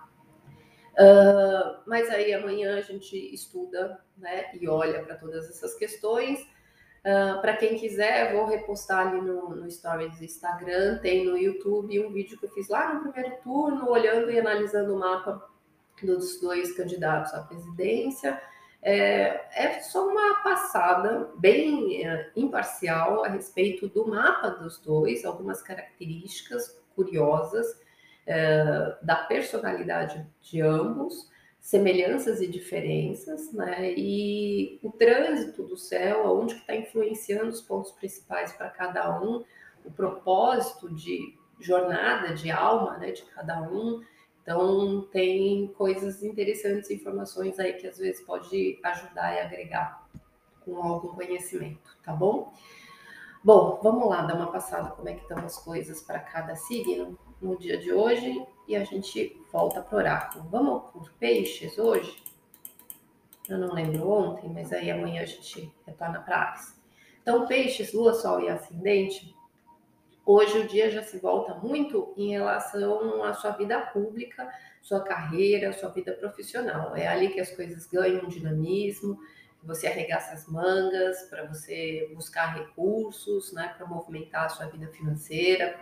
Uh, 0.98 1.78
mas 1.86 2.10
aí 2.10 2.34
amanhã 2.34 2.76
a 2.76 2.80
gente 2.80 3.16
estuda 3.32 4.00
né, 4.16 4.50
e 4.60 4.68
olha 4.68 5.00
para 5.04 5.14
todas 5.14 5.48
essas 5.48 5.74
questões. 5.76 6.40
Uh, 7.00 7.40
para 7.40 7.56
quem 7.56 7.78
quiser, 7.78 8.34
vou 8.34 8.46
repostar 8.46 9.06
ali 9.06 9.20
no, 9.20 9.54
no 9.54 9.70
Stories 9.70 10.18
do 10.18 10.24
Instagram, 10.24 10.98
tem 10.98 11.24
no 11.24 11.38
YouTube 11.38 12.04
um 12.04 12.12
vídeo 12.12 12.36
que 12.36 12.46
eu 12.46 12.50
fiz 12.50 12.68
lá 12.68 12.94
no 12.94 13.12
primeiro 13.12 13.36
turno, 13.44 13.88
olhando 13.88 14.28
e 14.28 14.40
analisando 14.40 14.96
o 14.96 14.98
mapa 14.98 15.48
dos 16.02 16.40
dois 16.40 16.76
candidatos 16.76 17.32
à 17.32 17.42
presidência. 17.42 18.40
É, 18.82 19.40
é 19.54 19.80
só 19.80 20.06
uma 20.06 20.42
passada 20.42 21.30
bem 21.36 22.04
é, 22.04 22.32
imparcial 22.34 23.24
a 23.24 23.28
respeito 23.28 23.88
do 23.88 24.06
mapa 24.06 24.50
dos 24.50 24.78
dois, 24.78 25.24
algumas 25.24 25.62
características 25.62 26.76
curiosas 26.96 27.80
é, 28.28 28.94
da 29.00 29.16
personalidade 29.16 30.24
de 30.42 30.60
ambos, 30.60 31.30
semelhanças 31.58 32.42
e 32.42 32.46
diferenças, 32.46 33.50
né? 33.54 33.94
E 33.96 34.78
o 34.82 34.92
trânsito 34.92 35.62
do 35.62 35.78
céu, 35.78 36.26
aonde 36.26 36.54
que 36.54 36.60
está 36.60 36.76
influenciando 36.76 37.48
os 37.48 37.62
pontos 37.62 37.90
principais 37.92 38.52
para 38.52 38.68
cada 38.68 39.18
um, 39.18 39.42
o 39.82 39.90
propósito 39.90 40.94
de 40.94 41.34
jornada, 41.58 42.34
de 42.34 42.50
alma, 42.50 42.98
né, 42.98 43.12
de 43.12 43.22
cada 43.22 43.62
um. 43.62 44.02
Então 44.42 45.08
tem 45.10 45.68
coisas 45.68 46.22
interessantes, 46.22 46.90
informações 46.90 47.58
aí 47.58 47.72
que 47.72 47.86
às 47.86 47.96
vezes 47.96 48.20
pode 48.20 48.78
ajudar 48.84 49.34
e 49.34 49.40
agregar 49.40 50.06
com 50.64 50.76
algum 50.82 51.08
conhecimento, 51.08 51.96
tá 52.02 52.12
bom? 52.12 52.52
Bom, 53.42 53.80
vamos 53.82 54.06
lá 54.06 54.22
dar 54.22 54.34
uma 54.34 54.52
passada 54.52 54.90
como 54.90 55.08
é 55.08 55.14
que 55.14 55.22
estão 55.22 55.38
as 55.38 55.56
coisas 55.58 56.02
para 56.02 56.20
cada 56.20 56.54
signo 56.56 57.18
no 57.40 57.56
dia 57.56 57.78
de 57.78 57.92
hoje 57.92 58.44
e 58.66 58.76
a 58.76 58.84
gente 58.84 59.40
volta 59.50 59.80
para 59.80 59.96
o 59.96 59.98
oráculo. 59.98 60.48
Vamos 60.50 60.90
por 60.90 61.10
peixes 61.14 61.78
hoje? 61.78 62.22
Eu 63.48 63.58
não 63.58 63.72
lembro 63.72 64.10
ontem, 64.10 64.50
mas 64.50 64.72
aí 64.72 64.90
amanhã 64.90 65.22
a 65.22 65.26
gente 65.26 65.72
retorna 65.86 66.20
para 66.20 66.36
Ares. 66.36 66.78
Então, 67.22 67.46
peixes, 67.46 67.92
lua, 67.92 68.12
sol 68.12 68.40
e 68.42 68.48
ascendente, 68.48 69.34
hoje 70.24 70.58
o 70.58 70.68
dia 70.68 70.90
já 70.90 71.02
se 71.02 71.18
volta 71.18 71.54
muito 71.54 72.12
em 72.16 72.30
relação 72.30 73.22
à 73.24 73.32
sua 73.32 73.52
vida 73.52 73.80
pública, 73.80 74.50
sua 74.82 75.00
carreira, 75.00 75.72
sua 75.72 75.88
vida 75.88 76.12
profissional. 76.12 76.94
É 76.94 77.06
ali 77.06 77.28
que 77.28 77.40
as 77.40 77.50
coisas 77.50 77.86
ganham 77.86 78.26
dinamismo, 78.28 79.18
você 79.62 79.86
arregaça 79.86 80.32
as 80.32 80.46
mangas 80.46 81.22
para 81.22 81.46
você 81.46 82.10
buscar 82.14 82.54
recursos, 82.54 83.52
né, 83.52 83.74
para 83.76 83.86
movimentar 83.86 84.44
a 84.44 84.48
sua 84.48 84.66
vida 84.66 84.88
financeira, 84.88 85.80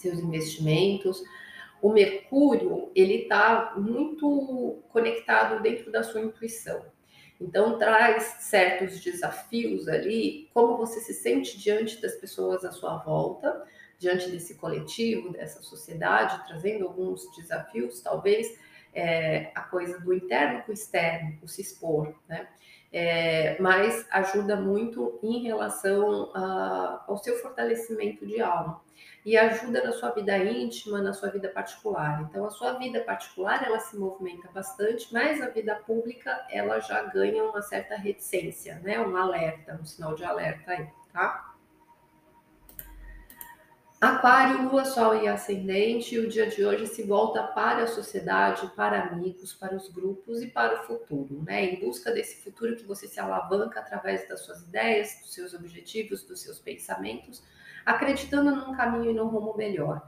seus 0.00 0.18
investimentos. 0.18 1.22
O 1.80 1.92
Mercúrio, 1.92 2.90
ele 2.94 3.22
está 3.22 3.74
muito 3.76 4.82
conectado 4.88 5.62
dentro 5.62 5.92
da 5.92 6.02
sua 6.02 6.20
intuição. 6.20 6.84
Então, 7.40 7.78
traz 7.78 8.22
certos 8.40 8.98
desafios 9.00 9.88
ali, 9.88 10.48
como 10.54 10.76
você 10.78 11.00
se 11.00 11.12
sente 11.12 11.58
diante 11.58 12.00
das 12.00 12.14
pessoas 12.16 12.64
à 12.64 12.72
sua 12.72 12.96
volta, 12.96 13.62
diante 13.98 14.30
desse 14.30 14.54
coletivo, 14.54 15.32
dessa 15.32 15.62
sociedade, 15.62 16.46
trazendo 16.46 16.86
alguns 16.86 17.30
desafios, 17.36 18.00
talvez 18.00 18.58
é, 18.94 19.50
a 19.54 19.62
coisa 19.62 20.00
do 20.00 20.12
interno 20.14 20.62
com 20.62 20.70
o 20.70 20.74
externo, 20.74 21.38
o 21.42 21.48
se 21.48 21.60
expor, 21.60 22.14
né? 22.26 22.48
É, 22.92 23.60
mas 23.60 24.06
ajuda 24.10 24.56
muito 24.56 25.18
em 25.22 25.42
relação 25.42 26.30
a, 26.34 27.04
ao 27.06 27.18
seu 27.18 27.36
fortalecimento 27.38 28.24
de 28.26 28.40
alma 28.40 28.80
e 29.26 29.36
ajuda 29.36 29.82
na 29.82 29.90
sua 29.90 30.10
vida 30.10 30.38
íntima, 30.38 31.02
na 31.02 31.12
sua 31.12 31.28
vida 31.30 31.48
particular. 31.48 32.22
Então, 32.22 32.46
a 32.46 32.50
sua 32.50 32.74
vida 32.74 33.00
particular 33.00 33.66
ela 33.66 33.80
se 33.80 33.96
movimenta 33.96 34.48
bastante, 34.54 35.12
mas 35.12 35.42
a 35.42 35.48
vida 35.48 35.74
pública 35.74 36.46
ela 36.48 36.78
já 36.78 37.02
ganha 37.02 37.42
uma 37.42 37.60
certa 37.60 37.96
reticência, 37.96 38.78
né? 38.84 39.00
Um 39.00 39.16
alerta, 39.16 39.80
um 39.82 39.84
sinal 39.84 40.14
de 40.14 40.24
alerta 40.24 40.70
aí, 40.70 40.88
tá? 41.12 41.52
Aquário, 44.00 44.70
Lua, 44.70 44.84
Sol 44.84 45.16
e 45.16 45.26
Ascendente, 45.26 46.16
o 46.20 46.28
dia 46.28 46.46
de 46.46 46.64
hoje 46.64 46.86
se 46.86 47.02
volta 47.02 47.42
para 47.42 47.82
a 47.82 47.86
sociedade, 47.88 48.70
para 48.76 49.06
amigos, 49.06 49.52
para 49.52 49.74
os 49.74 49.88
grupos 49.88 50.40
e 50.40 50.46
para 50.46 50.82
o 50.82 50.84
futuro, 50.84 51.42
né? 51.42 51.64
Em 51.64 51.80
busca 51.80 52.12
desse 52.12 52.44
futuro 52.44 52.76
que 52.76 52.84
você 52.84 53.08
se 53.08 53.18
alavanca 53.18 53.80
através 53.80 54.28
das 54.28 54.42
suas 54.42 54.62
ideias, 54.62 55.18
dos 55.20 55.34
seus 55.34 55.52
objetivos, 55.52 56.22
dos 56.22 56.40
seus 56.42 56.60
pensamentos, 56.60 57.42
acreditando 57.86 58.50
num 58.50 58.74
caminho 58.74 59.12
e 59.12 59.14
num 59.14 59.28
rumo 59.28 59.56
melhor. 59.56 60.02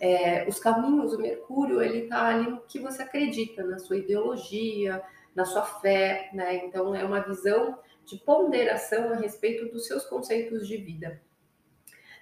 É, 0.00 0.46
os 0.48 0.60
caminhos, 0.60 1.12
o 1.12 1.18
Mercúrio, 1.18 1.82
ele 1.82 2.04
está 2.04 2.28
ali 2.28 2.48
no 2.48 2.60
que 2.60 2.78
você 2.78 3.02
acredita, 3.02 3.64
na 3.64 3.78
sua 3.78 3.96
ideologia, 3.96 5.02
na 5.34 5.44
sua 5.44 5.62
fé, 5.62 6.30
né? 6.32 6.64
Então 6.64 6.94
é 6.94 7.04
uma 7.04 7.20
visão 7.20 7.78
de 8.04 8.16
ponderação 8.18 9.12
a 9.12 9.16
respeito 9.16 9.66
dos 9.72 9.86
seus 9.86 10.04
conceitos 10.04 10.68
de 10.68 10.76
vida. 10.76 11.20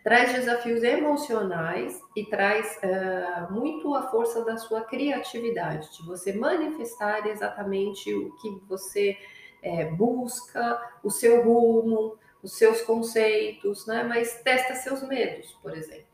Traz 0.02 0.32
desafios 0.32 0.82
emocionais 0.82 1.98
e 2.14 2.26
traz 2.26 2.78
uh, 2.82 3.52
muito 3.52 3.94
a 3.94 4.02
força 4.10 4.44
da 4.44 4.56
sua 4.56 4.82
criatividade, 4.82 5.96
de 5.96 6.06
você 6.06 6.32
manifestar 6.32 7.26
exatamente 7.26 8.12
o 8.12 8.34
que 8.36 8.50
você 8.68 9.16
é, 9.62 9.86
busca, 9.86 10.78
o 11.02 11.10
seu 11.10 11.42
rumo, 11.42 12.18
os 12.44 12.52
seus 12.52 12.82
conceitos, 12.82 13.86
né? 13.86 14.04
Mas 14.04 14.42
testa 14.42 14.74
seus 14.74 15.02
medos, 15.02 15.50
por 15.62 15.76
exemplo. 15.76 16.04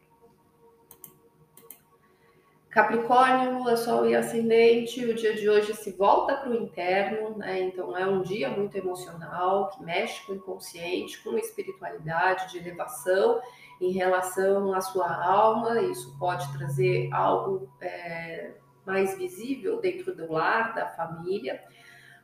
Capricórnio, 2.71 3.77
Sol 3.77 4.09
e 4.09 4.15
Ascendente, 4.15 5.05
o 5.05 5.13
dia 5.13 5.35
de 5.35 5.51
hoje 5.51 5.75
se 5.75 5.91
volta 5.91 6.37
para 6.37 6.51
o 6.51 6.55
interno, 6.55 7.37
né? 7.37 7.63
Então 7.63 7.99
é 7.99 8.07
um 8.07 8.23
dia 8.23 8.49
muito 8.49 8.77
emocional, 8.79 9.71
que 9.71 9.83
mexe 9.83 10.25
com 10.25 10.35
o 10.35 10.37
inconsciente, 10.37 11.21
com 11.21 11.37
espiritualidade, 11.37 12.53
de 12.53 12.59
elevação 12.59 13.41
em 13.81 13.91
relação 13.91 14.73
à 14.73 14.81
sua 14.81 15.13
alma. 15.13 15.81
Isso 15.83 16.17
pode 16.17 16.47
trazer 16.57 17.13
algo 17.13 17.69
é, 17.81 18.53
mais 18.87 19.19
visível 19.19 19.81
dentro 19.81 20.15
do 20.15 20.31
lar, 20.33 20.73
da 20.73 20.87
família. 20.87 21.61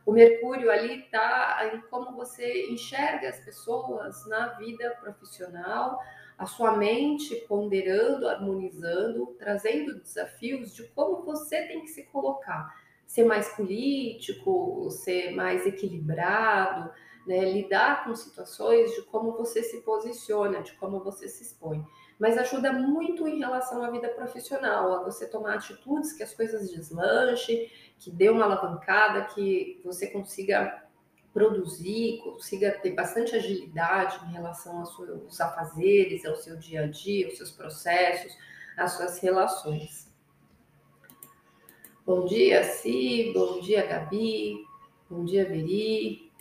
O 0.07 0.13
Mercúrio 0.13 0.71
ali 0.71 1.01
está 1.01 1.69
em 1.73 1.81
como 1.89 2.15
você 2.15 2.67
enxerga 2.71 3.27
as 3.27 3.41
pessoas 3.41 4.25
na 4.25 4.53
vida 4.53 4.91
profissional, 5.01 5.99
a 6.37 6.45
sua 6.45 6.77
mente 6.77 7.35
ponderando, 7.45 8.25
harmonizando, 8.25 9.35
trazendo 9.37 9.99
desafios 9.99 10.73
de 10.73 10.87
como 10.91 11.25
você 11.25 11.61
tem 11.67 11.81
que 11.81 11.89
se 11.89 12.05
colocar, 12.05 12.73
ser 13.05 13.25
mais 13.25 13.49
político, 13.49 14.89
ser 14.91 15.31
mais 15.31 15.65
equilibrado, 15.65 16.89
né? 17.27 17.41
lidar 17.51 18.05
com 18.05 18.15
situações 18.15 18.95
de 18.95 19.01
como 19.01 19.33
você 19.33 19.61
se 19.61 19.81
posiciona, 19.81 20.61
de 20.61 20.71
como 20.75 21.03
você 21.03 21.27
se 21.27 21.43
expõe. 21.43 21.83
Mas 22.19 22.37
ajuda 22.37 22.73
muito 22.73 23.27
em 23.27 23.39
relação 23.39 23.83
à 23.83 23.91
vida 23.91 24.09
profissional, 24.09 24.93
a 24.93 25.03
você 25.03 25.27
tomar 25.27 25.55
atitudes 25.55 26.13
que 26.13 26.23
as 26.23 26.33
coisas 26.33 26.71
deslanchem, 26.71 27.69
que 27.99 28.09
dê 28.09 28.29
uma 28.29 28.45
alavancada, 28.45 29.25
que 29.25 29.79
você 29.83 30.07
consiga 30.07 30.83
produzir, 31.31 32.19
consiga 32.23 32.71
ter 32.71 32.91
bastante 32.91 33.35
agilidade 33.35 34.19
em 34.25 34.33
relação 34.33 34.79
aos 34.79 34.95
seus 34.95 35.39
afazeres, 35.39 36.25
ao 36.25 36.35
seu 36.35 36.57
dia 36.57 36.85
a 36.85 36.87
dia, 36.87 37.27
aos 37.27 37.37
seus 37.37 37.51
processos, 37.51 38.35
às 38.75 38.93
suas 38.93 39.19
relações. 39.19 40.11
Bom 42.03 42.25
dia, 42.25 42.63
Si, 42.63 43.31
bom 43.33 43.59
dia, 43.59 43.85
Gabi, 43.85 44.65
bom 45.09 45.25
dia, 45.25 45.45
Veri. 45.45 46.31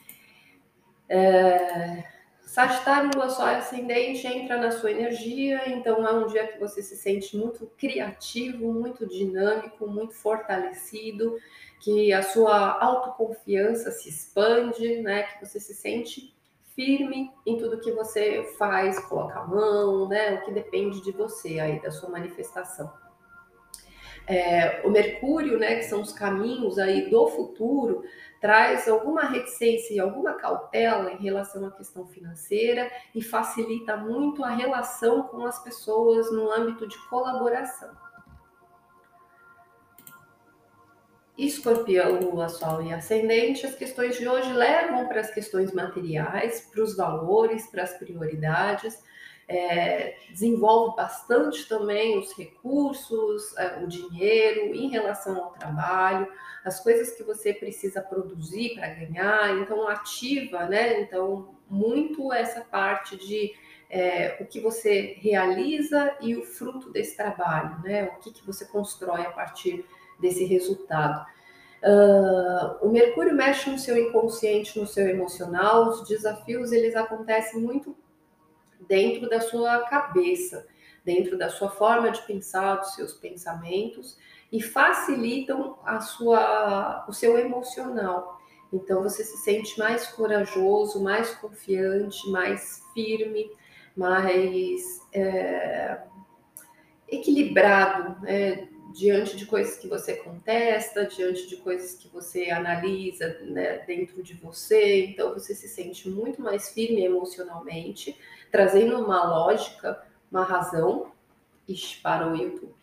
É... 1.08 2.15
Sagitário, 2.46 3.10
Lua 3.12 3.28
Sol 3.28 3.44
Ascendente 3.44 4.24
entra 4.24 4.56
na 4.56 4.70
sua 4.70 4.92
energia, 4.92 5.68
então 5.68 6.06
é 6.06 6.12
um 6.12 6.28
dia 6.28 6.46
que 6.46 6.60
você 6.60 6.80
se 6.80 6.96
sente 6.96 7.36
muito 7.36 7.66
criativo, 7.76 8.72
muito 8.72 9.04
dinâmico, 9.04 9.88
muito 9.88 10.14
fortalecido, 10.14 11.36
que 11.80 12.12
a 12.12 12.22
sua 12.22 12.80
autoconfiança 12.80 13.90
se 13.90 14.08
expande, 14.08 15.02
né? 15.02 15.24
Que 15.24 15.44
você 15.44 15.58
se 15.58 15.74
sente 15.74 16.32
firme 16.76 17.32
em 17.44 17.58
tudo 17.58 17.80
que 17.80 17.90
você 17.90 18.44
faz, 18.56 18.96
coloca 19.00 19.40
a 19.40 19.46
mão, 19.46 20.08
né? 20.08 20.34
O 20.34 20.44
que 20.44 20.52
depende 20.52 21.02
de 21.02 21.10
você 21.10 21.58
aí, 21.58 21.82
da 21.82 21.90
sua 21.90 22.08
manifestação. 22.08 22.92
É, 24.28 24.82
o 24.84 24.90
Mercúrio, 24.90 25.58
né, 25.58 25.76
que 25.76 25.84
são 25.84 26.00
os 26.00 26.12
caminhos 26.12 26.78
aí 26.78 27.08
do 27.08 27.28
futuro, 27.28 28.02
traz 28.46 28.86
alguma 28.86 29.24
reticência 29.24 29.92
e 29.92 29.98
alguma 29.98 30.34
cautela 30.34 31.10
em 31.10 31.16
relação 31.16 31.66
à 31.66 31.70
questão 31.72 32.06
financeira 32.06 32.88
e 33.12 33.20
facilita 33.20 33.96
muito 33.96 34.44
a 34.44 34.50
relação 34.50 35.24
com 35.24 35.44
as 35.44 35.60
pessoas 35.64 36.30
no 36.30 36.48
âmbito 36.52 36.86
de 36.86 36.96
colaboração. 37.08 37.90
Escorpião, 41.36 42.20
Lua, 42.20 42.48
Sol 42.48 42.84
e 42.84 42.94
Ascendente, 42.94 43.66
as 43.66 43.74
questões 43.74 44.16
de 44.16 44.28
hoje 44.28 44.52
levam 44.52 45.08
para 45.08 45.22
as 45.22 45.34
questões 45.34 45.72
materiais, 45.72 46.70
para 46.72 46.84
os 46.84 46.96
valores, 46.96 47.66
para 47.66 47.82
as 47.82 47.98
prioridades, 47.98 48.96
é, 49.48 50.16
desenvolve 50.28 50.96
bastante 50.96 51.68
também 51.68 52.18
os 52.18 52.36
recursos, 52.36 53.56
é, 53.56 53.82
o 53.82 53.86
dinheiro 53.86 54.74
em 54.74 54.88
relação 54.88 55.36
ao 55.42 55.50
trabalho, 55.52 56.26
as 56.64 56.80
coisas 56.80 57.12
que 57.12 57.22
você 57.22 57.52
precisa 57.52 58.00
produzir 58.00 58.74
para 58.74 58.88
ganhar, 58.88 59.56
então 59.58 59.86
ativa, 59.88 60.66
né? 60.66 61.00
Então, 61.00 61.54
muito 61.70 62.32
essa 62.32 62.60
parte 62.60 63.16
de 63.16 63.54
é, 63.88 64.36
o 64.40 64.46
que 64.46 64.58
você 64.58 65.16
realiza 65.20 66.16
e 66.20 66.34
o 66.36 66.42
fruto 66.42 66.90
desse 66.90 67.16
trabalho, 67.16 67.80
né? 67.84 68.04
O 68.04 68.18
que, 68.18 68.32
que 68.32 68.44
você 68.44 68.64
constrói 68.66 69.22
a 69.22 69.30
partir 69.30 69.84
desse 70.18 70.44
resultado. 70.44 71.24
Uh, 71.82 72.86
o 72.86 72.90
Mercúrio 72.90 73.34
mexe 73.34 73.70
no 73.70 73.78
seu 73.78 73.96
inconsciente, 73.96 74.78
no 74.78 74.86
seu 74.86 75.06
emocional. 75.06 75.90
Os 75.90 76.08
desafios 76.08 76.72
eles 76.72 76.96
acontecem 76.96 77.60
muito 77.60 77.94
dentro 78.88 79.28
da 79.28 79.40
sua 79.40 79.80
cabeça, 79.86 80.66
dentro 81.04 81.38
da 81.38 81.48
sua 81.48 81.70
forma 81.70 82.10
de 82.10 82.20
pensar, 82.22 82.76
dos 82.76 82.94
seus 82.94 83.12
pensamentos 83.12 84.18
e 84.52 84.60
facilitam 84.60 85.78
a 85.84 86.00
sua, 86.00 87.04
o 87.08 87.12
seu 87.12 87.38
emocional. 87.38 88.40
Então 88.72 89.02
você 89.02 89.22
se 89.22 89.36
sente 89.38 89.78
mais 89.78 90.06
corajoso, 90.08 91.02
mais 91.02 91.34
confiante, 91.36 92.28
mais 92.30 92.82
firme, 92.92 93.50
mais 93.96 95.00
é, 95.12 96.02
equilibrado, 97.08 98.20
né? 98.22 98.68
diante 98.96 99.36
de 99.36 99.44
coisas 99.44 99.76
que 99.76 99.86
você 99.86 100.14
contesta, 100.14 101.04
diante 101.04 101.46
de 101.48 101.56
coisas 101.56 101.94
que 101.94 102.08
você 102.08 102.50
analisa 102.50 103.38
né, 103.42 103.78
dentro 103.86 104.22
de 104.22 104.34
você. 104.34 105.04
Então, 105.04 105.34
você 105.34 105.54
se 105.54 105.68
sente 105.68 106.08
muito 106.08 106.40
mais 106.40 106.70
firme 106.70 107.04
emocionalmente, 107.04 108.18
trazendo 108.56 108.98
uma 108.98 109.22
lógica, 109.22 110.02
uma 110.30 110.42
razão 110.42 111.12
para 112.02 112.26
o 112.26 112.34
YouTube. 112.34 112.74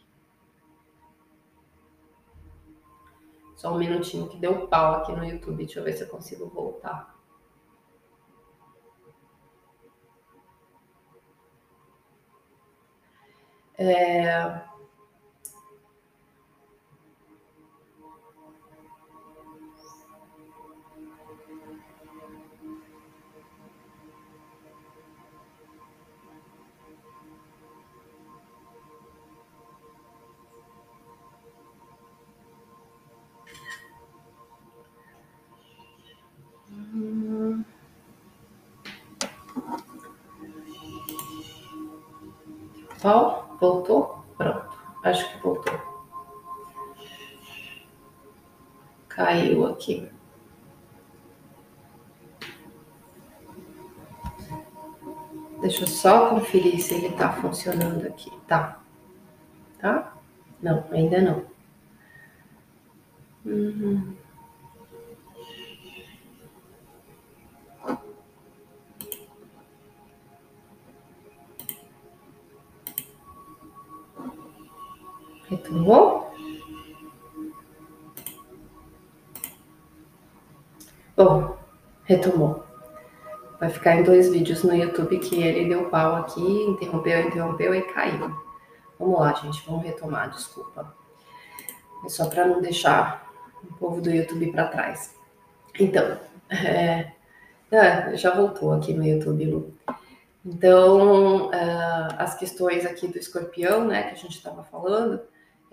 Só 3.56 3.74
um 3.74 3.80
minutinho 3.80 4.30
que 4.30 4.38
deu 4.38 4.68
pau 4.68 4.94
aqui 4.94 5.12
no 5.14 5.26
YouTube. 5.26 5.66
Deixa 5.66 5.80
eu 5.80 5.84
ver 5.84 5.94
se 5.94 6.04
eu 6.04 6.10
consigo 6.10 6.48
voltar. 6.48 7.18
É... 13.76 14.62
Pau, 43.04 43.58
voltou? 43.60 44.24
Pronto, 44.38 44.80
acho 45.04 45.30
que 45.30 45.44
voltou. 45.44 45.78
Caiu 49.10 49.68
aqui. 49.68 50.10
Deixa 55.60 55.84
eu 55.84 55.88
só 55.88 56.30
conferir 56.30 56.80
se 56.80 56.94
ele 56.94 57.10
tá 57.14 57.34
funcionando 57.34 58.08
aqui. 58.08 58.32
Tá. 58.48 58.82
Tá? 59.80 60.14
Não, 60.62 60.86
ainda 60.90 61.22
não. 61.22 61.46
Uhum. 63.46 64.16
Retomou? 75.54 76.34
Bom, 81.16 81.58
retomou. 82.06 82.64
Vai 83.60 83.70
ficar 83.70 83.96
em 83.98 84.04
dois 84.04 84.32
vídeos 84.32 84.64
no 84.64 84.74
YouTube 84.74 85.20
que 85.20 85.44
ele 85.44 85.70
deu 85.70 85.92
pau 85.92 86.16
aqui, 86.16 86.42
interrompeu, 86.42 87.28
interrompeu 87.28 87.76
e 87.76 87.84
caiu. 87.84 88.36
Vamos 88.98 89.20
lá, 89.20 89.34
gente, 89.34 89.64
vamos 89.68 89.84
retomar, 89.84 90.32
desculpa. 90.32 90.92
É 92.04 92.10
só 92.10 92.28
para 92.28 92.48
não 92.48 92.60
deixar 92.60 93.32
o 93.64 93.74
povo 93.76 94.02
do 94.02 94.10
YouTube 94.10 94.52
para 94.52 94.68
trás. 94.68 95.16
Então, 95.80 96.18
é, 96.50 97.12
é, 97.72 98.18
já 98.18 98.34
voltou 98.34 98.74
aqui 98.74 98.92
no 98.92 99.06
YouTube, 99.06 99.46
Lu. 99.46 99.74
Então, 100.44 101.50
uh, 101.50 102.16
as 102.18 102.34
questões 102.34 102.88
aqui 102.88 103.08
do 103.08 103.20
escorpião, 103.20 103.86
né, 103.86 104.04
que 104.04 104.14
a 104.14 104.18
gente 104.18 104.36
estava 104.36 104.64
falando, 104.64 105.22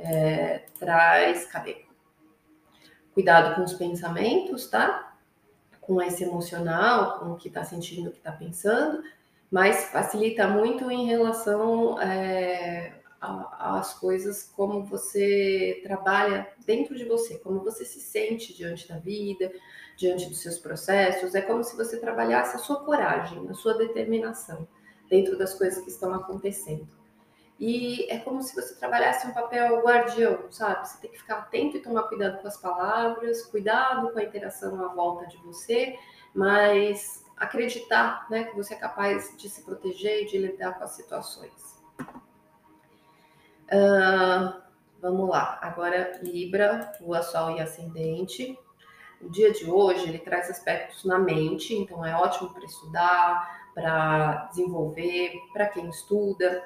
é, 0.01 0.65
traz, 0.79 1.45
cadê? 1.47 1.85
Cuidado 3.13 3.55
com 3.55 3.63
os 3.63 3.75
pensamentos, 3.75 4.69
tá? 4.69 5.17
Com 5.81 6.01
esse 6.01 6.25
emocional, 6.25 7.19
com 7.19 7.33
o 7.33 7.37
que 7.37 7.49
está 7.49 7.65
sentindo, 7.65 8.09
o 8.09 8.13
que 8.13 8.19
está 8.19 8.33
pensando, 8.33 9.03
mas 9.51 9.87
facilita 9.87 10.47
muito 10.47 10.91
em 10.91 11.07
relação 11.07 12.01
é, 12.01 13.01
às 13.21 13.93
coisas, 13.95 14.45
como 14.57 14.85
você 14.85 15.81
trabalha 15.83 16.49
dentro 16.65 16.97
de 16.97 17.05
você, 17.05 17.39
como 17.39 17.61
você 17.61 17.85
se 17.85 18.01
sente 18.01 18.57
diante 18.57 18.89
da 18.89 18.99
vida, 18.99 19.53
diante 19.97 20.29
dos 20.29 20.41
seus 20.41 20.59
processos. 20.59 21.35
É 21.35 21.43
como 21.43 21.63
se 21.63 21.77
você 21.77 21.99
trabalhasse 21.99 22.57
a 22.57 22.59
sua 22.59 22.85
coragem, 22.85 23.47
a 23.49 23.55
sua 23.55 23.75
determinação 23.75 24.67
dentro 25.09 25.37
das 25.37 25.53
coisas 25.55 25.83
que 25.83 25.91
estão 25.91 26.15
acontecendo. 26.15 27.00
E 27.61 28.11
é 28.11 28.19
como 28.19 28.43
se 28.43 28.55
você 28.55 28.75
trabalhasse 28.75 29.27
um 29.27 29.35
papel 29.35 29.83
guardião, 29.83 30.51
sabe? 30.51 30.89
Você 30.89 30.99
tem 31.03 31.11
que 31.11 31.19
ficar 31.19 31.41
atento 31.41 31.77
e 31.77 31.83
tomar 31.83 32.05
cuidado 32.05 32.41
com 32.41 32.49
as 32.49 32.57
palavras, 32.57 33.43
cuidado 33.45 34.11
com 34.11 34.19
a 34.19 34.25
interação 34.25 34.83
à 34.83 34.89
volta 34.89 35.27
de 35.27 35.37
você, 35.37 35.95
mas 36.35 37.23
acreditar 37.37 38.27
né, 38.31 38.45
que 38.45 38.57
você 38.57 38.73
é 38.73 38.79
capaz 38.79 39.37
de 39.37 39.47
se 39.51 39.63
proteger 39.63 40.23
e 40.23 40.27
de 40.27 40.39
lidar 40.39 40.79
com 40.79 40.85
as 40.85 40.93
situações. 40.93 41.79
Uh, 43.71 44.59
vamos 44.99 45.29
lá, 45.29 45.59
agora 45.61 46.19
Libra, 46.23 46.93
Lua, 46.99 47.23
Sol 47.23 47.51
e 47.51 47.61
Ascendente. 47.61 48.59
O 49.21 49.29
dia 49.29 49.53
de 49.53 49.71
hoje 49.71 50.09
ele 50.09 50.19
traz 50.19 50.49
aspectos 50.49 51.05
na 51.05 51.19
mente, 51.19 51.75
então 51.75 52.03
é 52.07 52.17
ótimo 52.17 52.55
para 52.55 52.65
estudar, 52.65 53.71
para 53.75 54.47
desenvolver, 54.47 55.35
para 55.53 55.67
quem 55.67 55.91
estuda, 55.91 56.65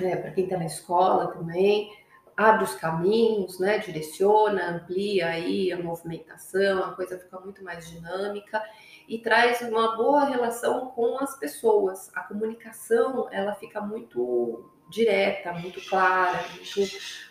é, 0.00 0.16
para 0.16 0.30
quem 0.30 0.44
está 0.44 0.56
na 0.56 0.66
escola 0.66 1.28
também, 1.28 1.90
abre 2.36 2.64
os 2.64 2.74
caminhos, 2.74 3.58
né, 3.58 3.78
direciona, 3.78 4.70
amplia 4.70 5.28
aí 5.28 5.72
a 5.72 5.82
movimentação, 5.82 6.84
a 6.84 6.92
coisa 6.92 7.18
fica 7.18 7.40
muito 7.40 7.64
mais 7.64 7.88
dinâmica 7.88 8.62
e 9.08 9.18
traz 9.18 9.62
uma 9.62 9.96
boa 9.96 10.24
relação 10.24 10.88
com 10.88 11.18
as 11.18 11.38
pessoas. 11.38 12.10
A 12.14 12.22
comunicação, 12.22 13.28
ela 13.32 13.54
fica 13.54 13.80
muito 13.80 14.70
direta, 14.90 15.52
muito 15.52 15.80
clara, 15.88 16.44
muito 16.50 16.80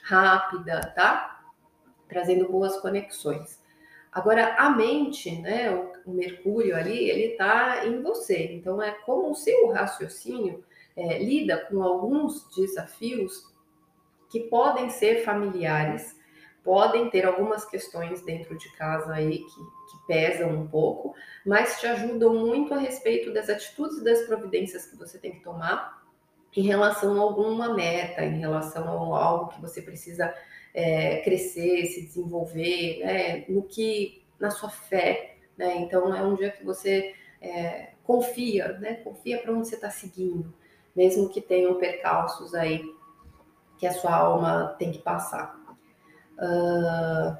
rápida, 0.04 0.82
tá? 0.96 1.44
Trazendo 2.08 2.50
boas 2.50 2.78
conexões. 2.78 3.64
Agora, 4.12 4.56
a 4.56 4.70
mente, 4.70 5.40
né, 5.42 5.70
o, 5.72 5.92
o 6.10 6.14
Mercúrio 6.14 6.76
ali, 6.76 7.10
ele 7.10 7.34
está 7.34 7.86
em 7.86 8.02
você. 8.02 8.54
Então, 8.54 8.82
é 8.82 8.92
como 8.92 9.30
o 9.30 9.36
seu 9.36 9.70
raciocínio 9.72 10.64
é, 10.96 11.24
lida 11.24 11.58
com 11.70 11.82
alguns 11.84 12.48
desafios 12.56 13.54
que 14.30 14.42
podem 14.42 14.90
ser 14.90 15.24
familiares, 15.24 16.16
podem 16.64 17.10
ter 17.10 17.26
algumas 17.26 17.64
questões 17.66 18.22
dentro 18.22 18.58
de 18.58 18.72
casa 18.76 19.14
aí 19.14 19.40
que, 19.40 19.46
que 19.46 20.08
pesam 20.08 20.50
um 20.50 20.68
pouco, 20.68 21.14
mas 21.46 21.80
te 21.80 21.86
ajudam 21.88 22.34
muito 22.34 22.74
a 22.74 22.78
respeito 22.78 23.32
das 23.32 23.50
atitudes 23.50 24.00
e 24.00 24.04
das 24.04 24.24
providências 24.24 24.86
que 24.86 24.98
você 24.98 25.20
tem 25.20 25.32
que 25.32 25.44
tomar 25.44 26.04
em 26.56 26.64
relação 26.64 27.18
a 27.18 27.22
alguma 27.22 27.74
meta, 27.74 28.24
em 28.24 28.40
relação 28.40 29.14
a 29.14 29.24
algo 29.24 29.50
que 29.50 29.62
você 29.62 29.82
precisa 29.82 30.34
é, 30.74 31.18
crescer, 31.22 31.86
se 31.86 32.02
desenvolver, 32.02 33.00
né, 33.00 33.46
no 33.48 33.64
que 33.64 34.24
na 34.40 34.52
sua 34.52 34.70
fé, 34.70 35.38
né? 35.58 35.78
Então 35.78 36.14
é 36.14 36.22
um 36.22 36.36
dia 36.36 36.52
que 36.52 36.64
você 36.64 37.14
é, 37.42 37.90
confia, 38.04 38.78
né? 38.80 38.96
Confia 38.96 39.38
para 39.38 39.54
onde 39.54 39.68
você 39.68 39.76
está 39.76 39.90
seguindo, 39.90 40.54
mesmo 40.96 41.30
que 41.30 41.42
tenham 41.42 41.76
percalços 41.76 42.54
aí 42.54 42.84
que 43.78 43.86
a 43.86 43.92
sua 43.92 44.16
alma 44.16 44.76
tem 44.80 44.92
que 44.92 45.00
passar. 45.00 45.56
Uh, 46.38 47.38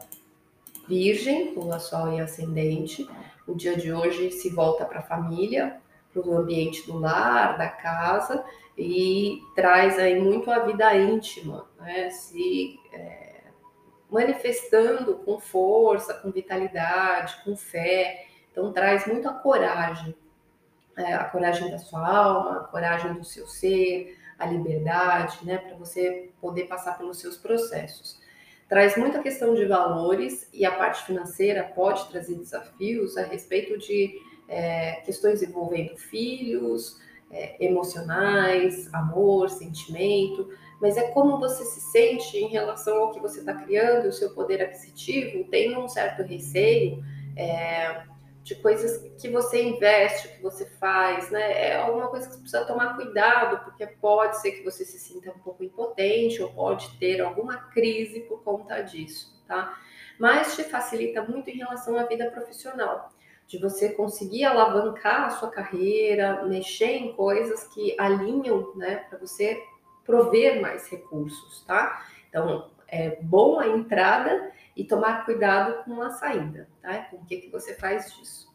virgem, 0.88 1.54
Lua, 1.56 1.80
Sol 1.80 2.14
e 2.14 2.20
Ascendente. 2.20 3.08
O 3.48 3.54
dia 3.54 3.76
de 3.76 3.94
hoje 3.94 4.32
se 4.32 4.50
volta 4.50 4.86
para 4.86 5.00
a 5.00 5.04
família, 5.04 5.80
para 6.12 6.22
o 6.22 6.38
ambiente 6.38 6.86
do 6.86 6.98
lar, 6.98 7.58
da 7.58 7.70
casa, 7.70 8.44
e 8.78 9.42
traz 9.56 9.98
aí 9.98 10.20
muito 10.20 10.52
a 10.52 10.60
vida 10.60 10.96
íntima, 10.96 11.68
né? 11.80 12.10
Se 12.10 12.80
é, 12.92 13.44
manifestando 14.10 15.16
com 15.16 15.40
força, 15.40 16.14
com 16.16 16.32
vitalidade, 16.32 17.44
com 17.44 17.56
fé. 17.56 18.28
Então 18.52 18.72
traz 18.72 19.06
muito 19.06 19.28
a 19.28 19.34
coragem, 19.34 20.16
a 20.98 21.26
coragem 21.26 21.70
da 21.70 21.78
sua 21.78 22.08
alma, 22.08 22.62
a 22.62 22.64
coragem 22.66 23.14
do 23.14 23.24
seu 23.24 23.48
ser, 23.48 24.18
a 24.40 24.46
liberdade, 24.46 25.40
né? 25.44 25.58
Para 25.58 25.76
você 25.76 26.30
poder 26.40 26.66
passar 26.66 26.98
pelos 26.98 27.20
seus 27.20 27.38
processos 27.38 28.24
traz 28.68 28.98
muita 28.98 29.22
questão 29.22 29.54
de 29.54 29.66
valores 29.66 30.50
e 30.54 30.66
a 30.66 30.72
parte 30.72 31.06
financeira 31.06 31.64
pode 31.64 32.08
trazer 32.10 32.36
desafios 32.36 33.16
a 33.18 33.24
respeito 33.24 33.78
de 33.78 34.20
é, 34.48 35.02
questões 35.06 35.42
envolvendo 35.42 35.96
filhos, 35.98 37.00
é, 37.32 37.64
emocionais, 37.64 38.92
amor, 38.94 39.50
sentimento, 39.50 40.50
mas 40.82 40.98
é 40.98 41.10
como 41.12 41.40
você 41.40 41.64
se 41.64 41.82
sente 41.92 42.38
em 42.38 42.48
relação 42.48 42.98
ao 42.98 43.12
que 43.12 43.20
você 43.20 43.40
está 43.40 43.54
criando, 43.54 44.08
o 44.08 44.14
seu 44.14 44.32
poder 44.32 44.62
aquisitivo, 44.62 45.44
tem 45.46 45.78
um 45.78 45.88
certo 45.88 46.24
receio. 46.24 47.04
É, 47.36 48.04
de 48.46 48.54
coisas 48.54 49.12
que 49.20 49.28
você 49.28 49.64
investe, 49.64 50.28
que 50.28 50.44
você 50.44 50.68
faz, 50.78 51.32
né? 51.32 51.70
É 51.70 51.78
alguma 51.78 52.10
coisa 52.10 52.28
que 52.28 52.34
você 52.36 52.40
precisa 52.42 52.64
tomar 52.64 52.96
cuidado, 52.96 53.66
porque 53.66 53.88
pode 53.88 54.40
ser 54.40 54.52
que 54.52 54.64
você 54.64 54.86
se 54.86 55.00
sinta 55.00 55.32
um 55.32 55.40
pouco 55.40 55.64
impotente 55.64 56.44
ou 56.44 56.54
pode 56.54 56.96
ter 57.00 57.22
alguma 57.22 57.58
crise 57.72 58.20
por 58.20 58.44
conta 58.44 58.82
disso, 58.82 59.44
tá? 59.48 59.76
Mas 60.20 60.56
te 60.56 60.64
facilita 60.64 61.24
muito 61.24 61.50
em 61.50 61.58
relação 61.58 61.98
à 61.98 62.04
vida 62.04 62.30
profissional, 62.30 63.10
de 63.48 63.58
você 63.58 63.94
conseguir 63.94 64.44
alavancar 64.44 65.24
a 65.24 65.30
sua 65.32 65.50
carreira, 65.50 66.46
mexer 66.46 66.98
em 66.98 67.14
coisas 67.14 67.64
que 67.74 67.96
alinham, 68.00 68.76
né, 68.76 69.08
para 69.10 69.18
você 69.18 69.60
prover 70.06 70.62
mais 70.62 70.88
recursos, 70.88 71.64
tá? 71.66 72.06
Então, 72.30 72.70
é 72.88 73.18
bom 73.24 73.60
a 73.60 73.68
entrada 73.70 74.52
e 74.76 74.84
tomar 74.84 75.26
cuidado 75.26 75.84
com 75.84 76.02
a 76.02 76.10
saída, 76.12 76.68
tá? 76.82 77.04
Com 77.06 77.18
o 77.18 77.26
que, 77.26 77.38
que 77.38 77.50
você 77.50 77.76
faz 77.76 78.14
disso. 78.16 78.54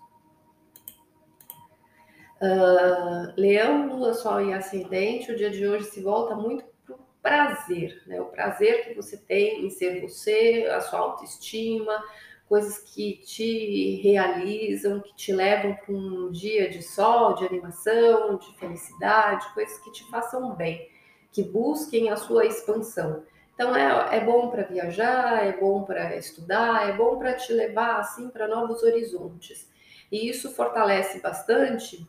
Uh, 2.41 3.33
Leão, 3.37 3.87
Lua, 3.89 4.15
Sol 4.15 4.41
e 4.41 4.53
Ascendente, 4.53 5.31
o 5.31 5.37
dia 5.37 5.51
de 5.51 5.67
hoje 5.67 5.85
se 5.87 6.01
volta 6.01 6.35
muito 6.35 6.65
para 6.87 6.97
o 6.97 6.99
prazer, 7.23 8.03
né? 8.07 8.21
O 8.21 8.27
prazer 8.27 8.89
que 8.89 8.95
você 8.95 9.17
tem 9.17 9.65
em 9.65 9.71
ser 9.71 10.01
você, 10.01 10.67
a 10.71 10.81
sua 10.81 11.01
autoestima, 11.01 12.03
coisas 12.51 12.79
que 12.79 13.19
te 13.19 14.01
realizam, 14.03 15.01
que 15.01 15.15
te 15.15 15.33
levam 15.33 15.73
para 15.75 15.95
um 15.95 16.33
dia 16.33 16.69
de 16.69 16.83
sol, 16.83 17.35
de 17.35 17.47
animação, 17.47 18.39
de 18.39 18.59
felicidade, 18.59 19.55
coisas 19.55 19.79
que 19.79 19.93
te 19.93 20.05
façam 20.11 20.57
bem, 20.57 20.89
que 21.31 21.45
busquem 21.45 22.11
a 22.11 22.17
sua 22.17 22.45
expansão. 22.47 23.23
Então 23.61 23.77
é, 23.77 24.16
é 24.16 24.20
bom 24.25 24.49
para 24.49 24.62
viajar, 24.62 25.46
é 25.46 25.53
bom 25.53 25.83
para 25.83 26.16
estudar, 26.16 26.88
é 26.88 26.94
bom 26.94 27.18
para 27.18 27.35
te 27.35 27.53
levar 27.53 28.01
assim 28.01 28.31
para 28.31 28.49
novos 28.49 28.83
horizontes. 28.83 29.70
E 30.11 30.31
isso 30.31 30.51
fortalece 30.55 31.20
bastante 31.20 32.09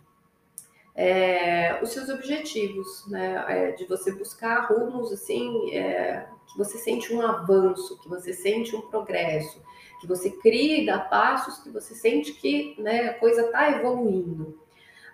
é, 0.96 1.78
os 1.84 1.90
seus 1.90 2.08
objetivos, 2.08 3.06
né? 3.10 3.44
É, 3.50 3.72
de 3.74 3.84
você 3.84 4.14
buscar 4.14 4.68
rumos 4.68 5.12
assim 5.12 5.76
é, 5.76 6.26
que 6.50 6.58
você 6.58 6.78
sente 6.78 7.14
um 7.14 7.22
avanço, 7.22 8.00
que 8.00 8.08
você 8.08 8.32
sente 8.32 8.74
um 8.74 8.84
progresso, 8.84 9.62
que 10.00 10.08
você 10.08 10.30
cria 10.30 10.82
e 10.82 10.86
dá 10.86 11.00
passos 11.00 11.62
que 11.62 11.70
você 11.70 11.94
sente 11.94 12.32
que 12.32 12.82
né, 12.82 13.10
a 13.10 13.14
coisa 13.16 13.42
está 13.42 13.70
evoluindo. 13.72 14.58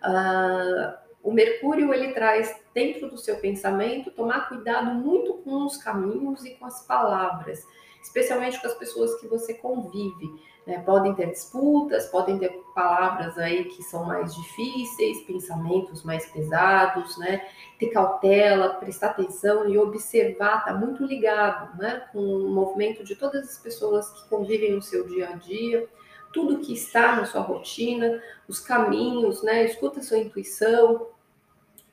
Uh, 0.04 1.07
o 1.28 1.34
Mercúrio 1.34 1.94
ele 1.94 2.14
traz 2.14 2.58
dentro 2.74 3.10
do 3.10 3.18
seu 3.18 3.36
pensamento 3.36 4.10
tomar 4.12 4.48
cuidado 4.48 4.92
muito 4.92 5.34
com 5.40 5.66
os 5.66 5.76
caminhos 5.76 6.46
e 6.46 6.52
com 6.52 6.66
as 6.66 6.88
palavras, 6.88 7.68
especialmente 8.02 8.62
com 8.62 8.68
as 8.68 8.76
pessoas 8.76 9.14
que 9.20 9.28
você 9.28 9.54
convive. 9.54 10.26
Né? 10.66 10.80
Podem 10.86 11.14
ter 11.14 11.30
disputas, 11.30 12.06
podem 12.06 12.40
ter 12.40 12.58
palavras 12.74 13.38
aí 13.38 13.66
que 13.66 13.84
são 13.84 14.06
mais 14.06 14.34
difíceis, 14.34 15.26
pensamentos 15.26 16.02
mais 16.02 16.26
pesados, 16.28 17.18
né? 17.18 17.46
Ter 17.78 17.90
cautela, 17.90 18.76
prestar 18.76 19.08
atenção 19.10 19.68
e 19.68 19.78
observar, 19.78 20.64
tá 20.64 20.74
muito 20.74 21.04
ligado, 21.04 21.78
né? 21.78 22.08
Com 22.14 22.20
o 22.20 22.50
movimento 22.50 23.04
de 23.04 23.18
todas 23.18 23.50
as 23.50 23.58
pessoas 23.58 24.10
que 24.12 24.30
convivem 24.30 24.72
no 24.72 24.82
seu 24.82 25.06
dia 25.06 25.28
a 25.28 25.34
dia 25.34 25.90
tudo 26.34 26.60
que 26.60 26.74
está 26.74 27.16
na 27.16 27.26
sua 27.26 27.42
rotina, 27.42 28.22
os 28.48 28.60
caminhos, 28.60 29.42
né? 29.42 29.66
Escuta 29.66 30.02
a 30.02 30.04
sua 30.04 30.20
intuição, 30.20 31.08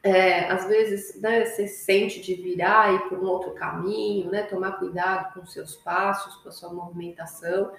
é, 0.05 0.51
às 0.51 0.67
vezes 0.67 1.19
né, 1.19 1.47
você 1.47 1.67
sente 1.67 2.21
de 2.21 2.35
virar 2.35 2.93
e 2.95 3.09
por 3.09 3.19
um 3.19 3.27
outro 3.27 3.53
caminho, 3.53 4.31
né, 4.31 4.43
tomar 4.43 4.73
cuidado 4.73 5.33
com 5.33 5.47
seus 5.47 5.77
passos, 5.77 6.37
com 6.43 6.51
a 6.51 6.53
sua 6.53 6.71
movimentação, 6.71 7.73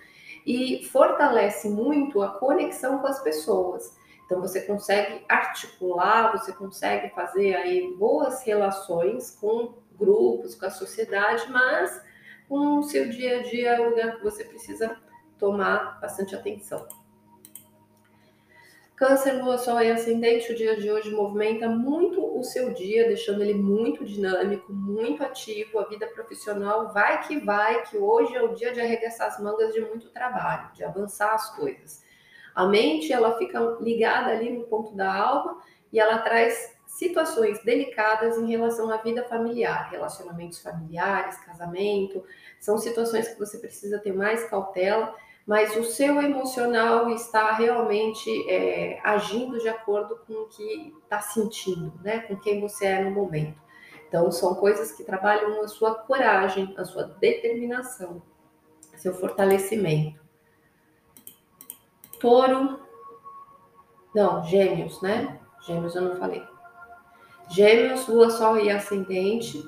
e 0.44 0.84
fortalece 0.92 1.70
muito 1.70 2.24
a 2.24 2.30
conexão 2.40 2.98
com 2.98 3.06
as 3.06 3.22
pessoas. 3.22 3.96
Então 4.26 4.42
você 4.42 4.62
consegue 4.62 5.24
articular, 5.30 6.32
você 6.32 6.52
consegue 6.52 7.14
fazer 7.14 7.54
aí 7.56 7.96
boas 7.96 8.42
relações 8.42 9.38
com 9.40 9.76
grupos, 9.96 10.56
com 10.56 10.66
a 10.66 10.72
sociedade, 10.72 11.46
mas 11.52 12.02
com 12.50 12.80
o 12.80 12.84
seu 12.84 13.08
dia 13.08 13.40
a 13.40 13.44
dia 13.44 13.76
é 13.76 13.82
um 13.82 13.90
lugar 13.92 14.16
que 14.16 14.24
você 14.24 14.44
precisa 14.44 14.98
tomar 15.38 16.00
bastante 16.02 16.36
atenção. 16.36 16.88
Câncer, 18.95 19.43
Lua, 19.43 19.58
Sol 19.58 19.81
e 19.81 19.91
Ascendente, 19.91 20.53
o 20.53 20.55
dia 20.55 20.77
de 20.77 20.89
hoje 20.89 21.12
movimenta 21.12 21.67
muito 21.67 22.23
o 22.39 22.41
seu 22.41 22.73
dia, 22.73 23.05
deixando 23.05 23.41
ele 23.41 23.53
muito 23.53 24.05
dinâmico, 24.05 24.71
muito 24.71 25.21
ativo. 25.21 25.79
A 25.79 25.84
vida 25.84 26.08
profissional 26.08 26.93
vai 26.93 27.21
que 27.27 27.38
vai, 27.38 27.84
que 27.84 27.97
hoje 27.97 28.34
é 28.34 28.41
o 28.41 28.53
dia 28.53 28.71
de 28.71 28.79
arregaçar 28.79 29.27
as 29.27 29.38
mangas 29.38 29.73
de 29.73 29.81
muito 29.81 30.10
trabalho, 30.12 30.71
de 30.71 30.81
avançar 30.86 31.34
as 31.34 31.53
coisas. 31.58 32.05
A 32.55 32.65
mente, 32.65 33.12
ela 33.12 33.38
fica 33.38 33.60
ligada 33.81 34.31
ali 34.31 34.49
no 34.49 34.63
ponto 34.63 34.95
da 34.95 35.13
alma 35.13 35.62
e 35.91 35.99
ela 35.99 36.19
traz 36.19 36.73
situações 36.88 37.62
delicadas 37.65 38.38
em 38.38 38.49
relação 38.49 38.89
à 38.89 38.95
vida 38.95 39.25
familiar, 39.25 39.89
relacionamentos 39.91 40.60
familiares, 40.60 41.38
casamento. 41.43 42.23
São 42.62 42.77
situações 42.77 43.27
que 43.27 43.38
você 43.38 43.58
precisa 43.58 43.99
ter 43.99 44.13
mais 44.13 44.49
cautela 44.49 45.13
mas 45.45 45.77
o 45.77 45.84
seu 45.84 46.19
emocional 46.21 47.10
está 47.12 47.53
realmente 47.53 48.49
é, 48.49 48.99
agindo 49.03 49.60
de 49.60 49.69
acordo 49.69 50.17
com 50.25 50.34
o 50.34 50.47
que 50.47 50.93
está 51.03 51.21
sentindo, 51.21 51.93
né? 52.01 52.19
Com 52.21 52.36
quem 52.36 52.60
você 52.60 52.86
é 52.88 53.03
no 53.03 53.12
momento. 53.12 53.60
Então, 54.08 54.31
são 54.31 54.55
coisas 54.55 54.91
que 54.91 55.03
trabalham 55.03 55.62
a 55.62 55.67
sua 55.67 55.93
coragem, 55.93 56.73
a 56.77 56.86
sua 56.86 57.03
determinação, 57.03 58.21
seu 58.95 59.13
fortalecimento. 59.13 60.19
Touro, 62.19 62.79
não, 64.15 64.43
gêmeos, 64.45 65.01
né? 65.01 65.39
Gêmeos 65.62 65.95
eu 65.95 66.01
não 66.01 66.15
falei. 66.15 66.41
Gêmeos, 67.49 68.08
Lua, 68.08 68.31
Sol 68.31 68.58
e 68.58 68.71
Ascendente, 68.71 69.63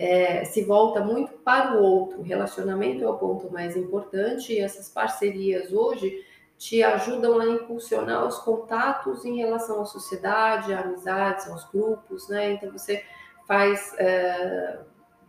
é, 0.00 0.46
se 0.46 0.64
volta 0.64 1.04
muito 1.04 1.32
para 1.40 1.76
o 1.76 1.82
outro. 1.82 2.20
O 2.20 2.22
relacionamento 2.22 3.04
é 3.04 3.06
o 3.06 3.18
ponto 3.18 3.52
mais 3.52 3.76
importante 3.76 4.50
e 4.50 4.58
essas 4.58 4.88
parcerias 4.88 5.74
hoje 5.74 6.24
te 6.56 6.82
ajudam 6.82 7.38
a 7.38 7.44
impulsionar 7.44 8.26
os 8.26 8.38
contatos 8.38 9.26
em 9.26 9.36
relação 9.36 9.82
à 9.82 9.84
sociedade, 9.84 10.72
à 10.72 10.80
amizades, 10.80 11.46
aos 11.48 11.70
grupos, 11.70 12.30
né? 12.30 12.52
Então 12.52 12.72
você 12.72 13.04
faz 13.46 13.94
é, 13.98 14.78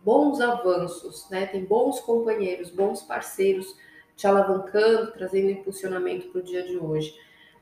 bons 0.02 0.40
avanços, 0.40 1.28
né? 1.28 1.44
Tem 1.44 1.62
bons 1.66 2.00
companheiros, 2.00 2.70
bons 2.70 3.02
parceiros 3.02 3.76
te 4.16 4.26
alavancando, 4.26 5.12
trazendo 5.12 5.50
impulsionamento 5.50 6.28
para 6.28 6.40
o 6.40 6.44
dia 6.44 6.62
de 6.62 6.78
hoje. 6.78 7.14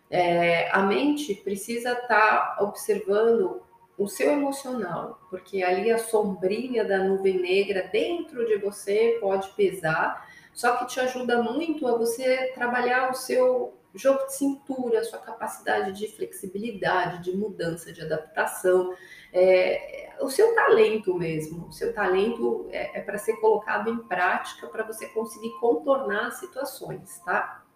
É, 0.09 0.71
a 0.71 0.83
mente 0.83 1.35
precisa 1.35 1.91
estar 1.91 2.07
tá 2.07 2.59
observando 2.61 3.63
o 4.01 4.09
seu 4.09 4.33
emocional, 4.33 5.21
porque 5.29 5.63
ali 5.63 5.91
a 5.91 5.99
sombrinha 5.99 6.83
da 6.83 7.05
nuvem 7.05 7.39
negra 7.39 7.87
dentro 7.93 8.47
de 8.47 8.57
você 8.57 9.19
pode 9.21 9.51
pesar, 9.51 10.27
só 10.55 10.77
que 10.77 10.87
te 10.87 10.99
ajuda 10.99 11.43
muito 11.43 11.87
a 11.87 11.99
você 11.99 12.51
trabalhar 12.55 13.11
o 13.11 13.15
seu 13.15 13.75
jogo 13.95 14.25
de 14.25 14.37
cintura, 14.37 15.01
a 15.01 15.05
sua 15.05 15.19
capacidade 15.19 15.93
de 15.93 16.09
flexibilidade, 16.09 17.23
de 17.23 17.37
mudança, 17.37 17.93
de 17.93 18.01
adaptação, 18.01 18.95
é, 19.35 20.15
o 20.23 20.31
seu 20.31 20.55
talento 20.55 21.15
mesmo. 21.15 21.67
O 21.67 21.73
seu 21.73 21.93
talento 21.93 22.69
é, 22.71 23.01
é 23.01 23.03
para 23.03 23.19
ser 23.19 23.37
colocado 23.37 23.91
em 23.91 23.99
prática 23.99 24.67
para 24.69 24.83
você 24.83 25.09
conseguir 25.09 25.53
contornar 25.61 26.29
as 26.29 26.41
situações, 26.41 27.19
tá? 27.19 27.67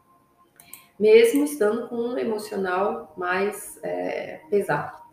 Mesmo 0.99 1.45
estando 1.45 1.87
com 1.89 1.97
um 1.97 2.19
emocional 2.19 3.13
mais 3.15 3.79
é, 3.83 4.41
pesado. 4.49 5.04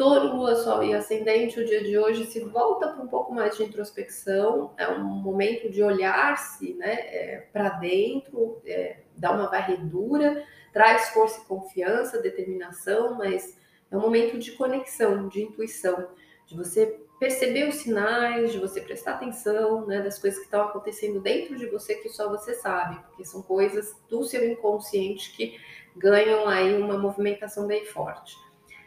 Touro, 0.00 0.34
Lua, 0.34 0.56
Sol 0.56 0.82
e 0.82 0.94
Ascendente, 0.94 1.60
o 1.60 1.66
dia 1.66 1.84
de 1.84 1.98
hoje 1.98 2.24
se 2.24 2.40
volta 2.40 2.88
para 2.88 3.02
um 3.02 3.06
pouco 3.06 3.34
mais 3.34 3.58
de 3.58 3.64
introspecção, 3.64 4.72
é 4.78 4.88
um 4.88 5.04
momento 5.04 5.68
de 5.68 5.82
olhar-se 5.82 6.72
né, 6.72 6.94
é, 6.94 7.46
para 7.52 7.68
dentro, 7.68 8.62
é, 8.64 9.00
dar 9.14 9.32
uma 9.32 9.50
varredura, 9.50 10.42
traz 10.72 11.10
força 11.10 11.42
e 11.42 11.44
confiança, 11.44 12.22
determinação, 12.22 13.18
mas 13.18 13.58
é 13.90 13.96
um 13.98 14.00
momento 14.00 14.38
de 14.38 14.52
conexão, 14.52 15.28
de 15.28 15.42
intuição, 15.42 16.08
de 16.46 16.56
você 16.56 16.98
perceber 17.18 17.68
os 17.68 17.74
sinais, 17.74 18.52
de 18.52 18.58
você 18.58 18.80
prestar 18.80 19.16
atenção 19.16 19.86
né, 19.86 20.00
das 20.00 20.18
coisas 20.18 20.38
que 20.38 20.46
estão 20.46 20.62
acontecendo 20.62 21.20
dentro 21.20 21.58
de 21.58 21.66
você 21.66 21.96
que 21.96 22.08
só 22.08 22.26
você 22.26 22.54
sabe, 22.54 22.98
porque 23.08 23.26
são 23.26 23.42
coisas 23.42 23.94
do 24.08 24.24
seu 24.24 24.50
inconsciente 24.50 25.36
que 25.36 25.60
ganham 25.94 26.48
aí 26.48 26.80
uma 26.80 26.96
movimentação 26.96 27.66
bem 27.66 27.84
forte. 27.84 28.34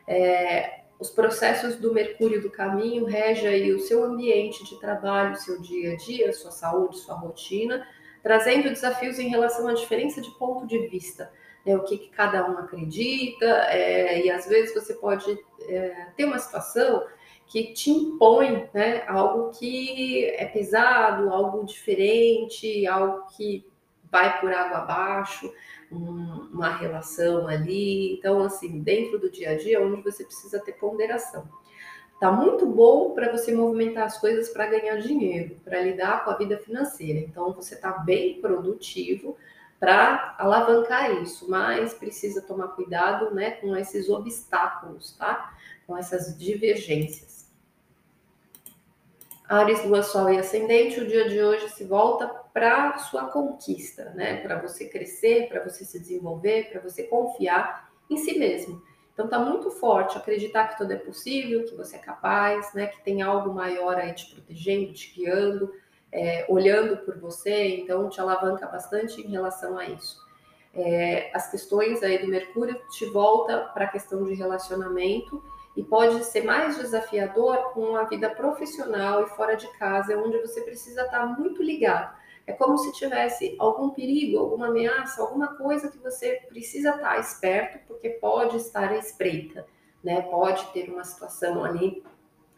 É, 0.07 0.82
os 1.03 1.09
processos 1.09 1.75
do 1.75 1.93
Mercúrio 1.93 2.41
do 2.41 2.49
caminho 2.49 3.03
regem 3.03 3.49
aí 3.49 3.73
o 3.73 3.79
seu 3.79 4.05
ambiente 4.05 4.63
de 4.63 4.79
trabalho, 4.79 5.35
seu 5.35 5.59
dia 5.59 5.91
a 5.91 5.95
dia, 5.97 6.31
sua 6.31 6.49
saúde, 6.49 6.97
sua 6.97 7.15
rotina, 7.15 7.85
trazendo 8.21 8.69
desafios 8.69 9.19
em 9.19 9.27
relação 9.27 9.67
à 9.67 9.73
diferença 9.73 10.21
de 10.21 10.31
ponto 10.31 10.65
de 10.65 10.87
vista, 10.87 11.29
né, 11.65 11.75
o 11.75 11.83
que, 11.83 11.97
que, 11.97 12.09
cada 12.09 12.49
um 12.49 12.57
acredita, 12.57 13.45
é, 13.67 14.25
e 14.25 14.31
às 14.31 14.47
vezes 14.47 14.73
você 14.73 14.93
pode 14.93 15.37
é, 15.67 16.07
ter 16.15 16.23
uma 16.23 16.39
situação 16.39 17.05
que 17.47 17.73
te 17.73 17.91
impõe 17.91 18.69
né, 18.73 19.03
algo 19.05 19.51
que 19.51 20.23
é 20.37 20.45
pesado, 20.45 21.29
algo 21.29 21.65
diferente, 21.65 22.87
algo 22.87 23.27
que 23.35 23.67
vai 24.09 24.39
por 24.39 24.53
água 24.53 24.77
abaixo 24.77 25.53
um, 25.93 26.49
uma 26.51 26.75
relação 26.75 27.47
ali. 27.47 28.13
Então, 28.13 28.43
assim, 28.43 28.81
dentro 28.81 29.19
do 29.19 29.29
dia 29.29 29.51
a 29.51 29.57
dia, 29.57 29.81
onde 29.81 30.01
você 30.01 30.23
precisa 30.23 30.59
ter 30.59 30.73
ponderação. 30.73 31.47
Tá 32.19 32.31
muito 32.31 32.65
bom 32.65 33.11
para 33.11 33.31
você 33.31 33.53
movimentar 33.53 34.05
as 34.05 34.17
coisas 34.17 34.49
para 34.49 34.67
ganhar 34.67 34.95
dinheiro, 34.97 35.57
para 35.63 35.81
lidar 35.81 36.23
com 36.23 36.31
a 36.31 36.37
vida 36.37 36.57
financeira. 36.57 37.19
Então, 37.19 37.53
você 37.53 37.75
está 37.75 37.91
bem 37.91 38.39
produtivo 38.39 39.35
para 39.79 40.33
alavancar 40.37 41.21
isso, 41.21 41.49
mas 41.49 41.93
precisa 41.93 42.41
tomar 42.41 42.69
cuidado, 42.69 43.35
né, 43.35 43.51
com 43.51 43.75
esses 43.75 44.09
obstáculos, 44.09 45.11
tá? 45.17 45.53
Com 45.85 45.97
essas 45.97 46.37
divergências. 46.37 47.51
Ares, 49.49 49.83
Lua, 49.83 50.01
Sol 50.01 50.31
e 50.31 50.37
Ascendente, 50.37 51.01
o 51.01 51.07
dia 51.07 51.27
de 51.27 51.41
hoje 51.41 51.67
se 51.69 51.83
volta 51.83 52.42
para 52.53 52.97
sua 52.99 53.25
conquista, 53.25 54.11
né? 54.15 54.37
Para 54.41 54.61
você 54.61 54.87
crescer, 54.87 55.49
para 55.49 55.63
você 55.63 55.83
se 55.83 55.99
desenvolver, 55.99 56.69
para 56.71 56.81
você 56.81 57.03
confiar 57.03 57.89
em 58.09 58.17
si 58.17 58.37
mesmo. 58.37 58.81
Então 59.13 59.27
tá 59.27 59.39
muito 59.39 59.71
forte 59.71 60.17
acreditar 60.17 60.67
que 60.69 60.77
tudo 60.77 60.93
é 60.93 60.97
possível, 60.97 61.65
que 61.65 61.75
você 61.75 61.95
é 61.95 61.99
capaz, 61.99 62.73
né? 62.73 62.87
Que 62.87 63.03
tem 63.03 63.21
algo 63.21 63.53
maior 63.53 63.95
aí 63.95 64.13
te 64.13 64.33
protegendo, 64.33 64.93
te 64.93 65.13
guiando, 65.15 65.73
é, 66.11 66.45
olhando 66.47 66.97
por 66.97 67.19
você. 67.19 67.75
Então 67.77 68.07
te 68.07 68.21
alavanca 68.21 68.67
bastante 68.67 69.19
em 69.19 69.31
relação 69.31 69.77
a 69.77 69.85
isso. 69.85 70.21
É, 70.75 71.31
as 71.33 71.49
questões 71.49 72.01
aí 72.03 72.19
do 72.19 72.27
Mercúrio 72.27 72.79
te 72.89 73.05
volta 73.05 73.59
para 73.73 73.85
a 73.85 73.89
questão 73.89 74.23
de 74.23 74.33
relacionamento 74.33 75.43
e 75.75 75.83
pode 75.83 76.23
ser 76.25 76.43
mais 76.43 76.77
desafiador 76.77 77.73
com 77.73 77.95
a 77.95 78.03
vida 78.03 78.29
profissional 78.29 79.23
e 79.23 79.29
fora 79.29 79.55
de 79.55 79.67
casa, 79.77 80.17
onde 80.17 80.37
você 80.39 80.61
precisa 80.61 81.03
estar 81.03 81.25
muito 81.25 81.63
ligado. 81.63 82.15
É 82.45 82.51
como 82.51 82.77
se 82.77 82.91
tivesse 82.93 83.55
algum 83.57 83.91
perigo, 83.91 84.37
alguma 84.37 84.67
ameaça, 84.67 85.21
alguma 85.21 85.55
coisa 85.55 85.89
que 85.89 85.97
você 85.97 86.41
precisa 86.47 86.91
estar 86.91 87.19
esperto, 87.19 87.79
porque 87.87 88.09
pode 88.09 88.57
estar 88.57 88.89
à 88.89 88.97
espreita, 88.97 89.65
né? 90.03 90.21
Pode 90.23 90.65
ter 90.73 90.89
uma 90.89 91.03
situação 91.03 91.63
ali 91.63 92.03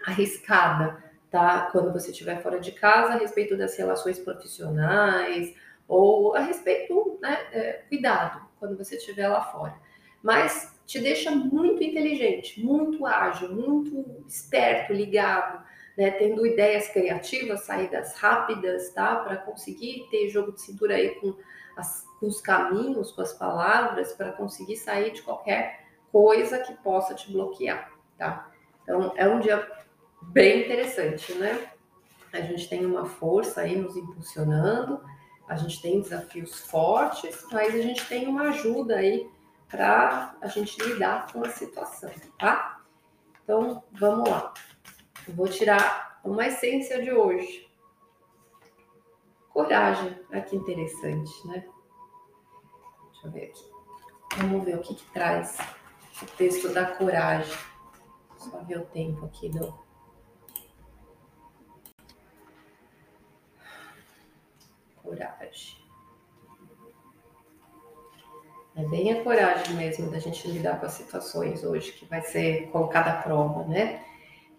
arriscada, 0.06 1.04
tá? 1.30 1.70
Quando 1.72 1.94
você 1.94 2.12
estiver 2.12 2.42
fora 2.42 2.60
de 2.60 2.72
casa, 2.72 3.14
a 3.14 3.18
respeito 3.18 3.56
das 3.56 3.78
relações 3.78 4.18
profissionais 4.18 5.54
ou 5.88 6.36
a 6.36 6.40
respeito, 6.40 7.20
né? 7.22 7.48
É, 7.52 7.74
cuidado 7.88 8.42
quando 8.60 8.76
você 8.78 8.96
estiver 8.96 9.28
lá 9.28 9.42
fora. 9.42 9.76
Mas 10.24 10.76
te 10.88 11.00
deixa 11.00 11.30
muito 11.30 11.84
inteligente, 11.84 12.64
muito 12.64 13.06
ágil, 13.06 13.54
muito 13.54 14.24
esperto, 14.28 14.94
ligado, 14.94 15.64
né, 15.98 16.12
tendo 16.12 16.46
ideias 16.46 16.90
criativas, 16.90 17.62
saídas 17.62 18.16
rápidas, 18.16 18.92
tá? 18.92 19.16
Para 19.18 19.38
conseguir 19.38 20.08
ter 20.10 20.28
jogo 20.30 20.52
de 20.52 20.62
cintura 20.62 20.96
aí 20.96 21.16
com, 21.16 21.36
as, 21.78 22.06
com 22.20 22.28
os 22.28 22.42
caminhos, 22.42 23.12
com 23.12 23.22
as 23.22 23.34
palavras, 23.34 24.14
para 24.14 24.32
conseguir 24.34 24.76
sair 24.76 25.12
de 25.12 25.22
qualquer 25.22 25.86
coisa 26.12 26.60
que 26.60 26.74
possa 26.76 27.14
te 27.14 27.32
bloquear, 27.32 27.92
tá? 28.18 28.52
Então 28.84 29.14
é 29.16 29.28
um 29.28 29.40
dia 29.40 29.70
bem 30.22 30.62
interessante, 30.62 31.34
né? 31.34 31.70
A 32.34 32.42
gente 32.42 32.68
tem 32.68 32.86
uma 32.86 33.06
força 33.06 33.62
aí 33.62 33.78
nos 33.78 33.96
impulsionando, 33.96 35.02
a 35.48 35.56
gente 35.56 35.82
tem 35.82 36.02
desafios 36.02 36.60
fortes, 36.60 37.46
mas 37.52 37.74
a 37.74 37.82
gente 37.82 38.06
tem 38.08 38.28
uma 38.28 38.50
ajuda 38.50 38.98
aí 38.98 39.30
para 39.70 40.36
a 40.42 40.48
gente 40.48 40.82
lidar 40.84 41.32
com 41.32 41.46
a 41.46 41.50
situação, 41.50 42.12
tá? 42.38 42.82
Então, 43.44 43.84
vamos 43.94 44.30
lá. 44.30 44.54
Vou 45.30 45.48
tirar 45.48 46.20
uma 46.24 46.46
essência 46.48 47.02
de 47.02 47.12
hoje. 47.12 47.68
Coragem. 49.50 50.20
Olha 50.30 50.42
que 50.42 50.56
interessante, 50.56 51.48
né? 51.48 51.66
Deixa 53.12 53.28
eu 53.28 53.32
ver 53.32 53.46
aqui. 53.46 53.72
Vamos 54.38 54.64
ver 54.64 54.76
o 54.78 54.82
que, 54.82 54.94
que 54.94 55.12
traz 55.12 55.58
o 56.22 56.26
texto 56.38 56.74
da 56.74 56.86
coragem. 56.86 57.58
Só 58.38 58.64
ver 58.64 58.80
o 58.80 58.86
tempo 58.86 59.26
aqui 59.26 59.50
do. 59.50 59.74
Coragem. 65.02 65.86
É 68.76 68.84
bem 68.84 69.12
a 69.14 69.24
coragem 69.24 69.74
mesmo 69.76 70.12
da 70.12 70.20
gente 70.20 70.48
lidar 70.50 70.80
com 70.80 70.86
as 70.86 70.92
situações 70.92 71.64
hoje 71.64 71.94
que 71.94 72.06
vai 72.06 72.22
ser 72.22 72.70
colocada 72.72 73.12
à 73.12 73.22
prova, 73.22 73.64
né? 73.64 74.04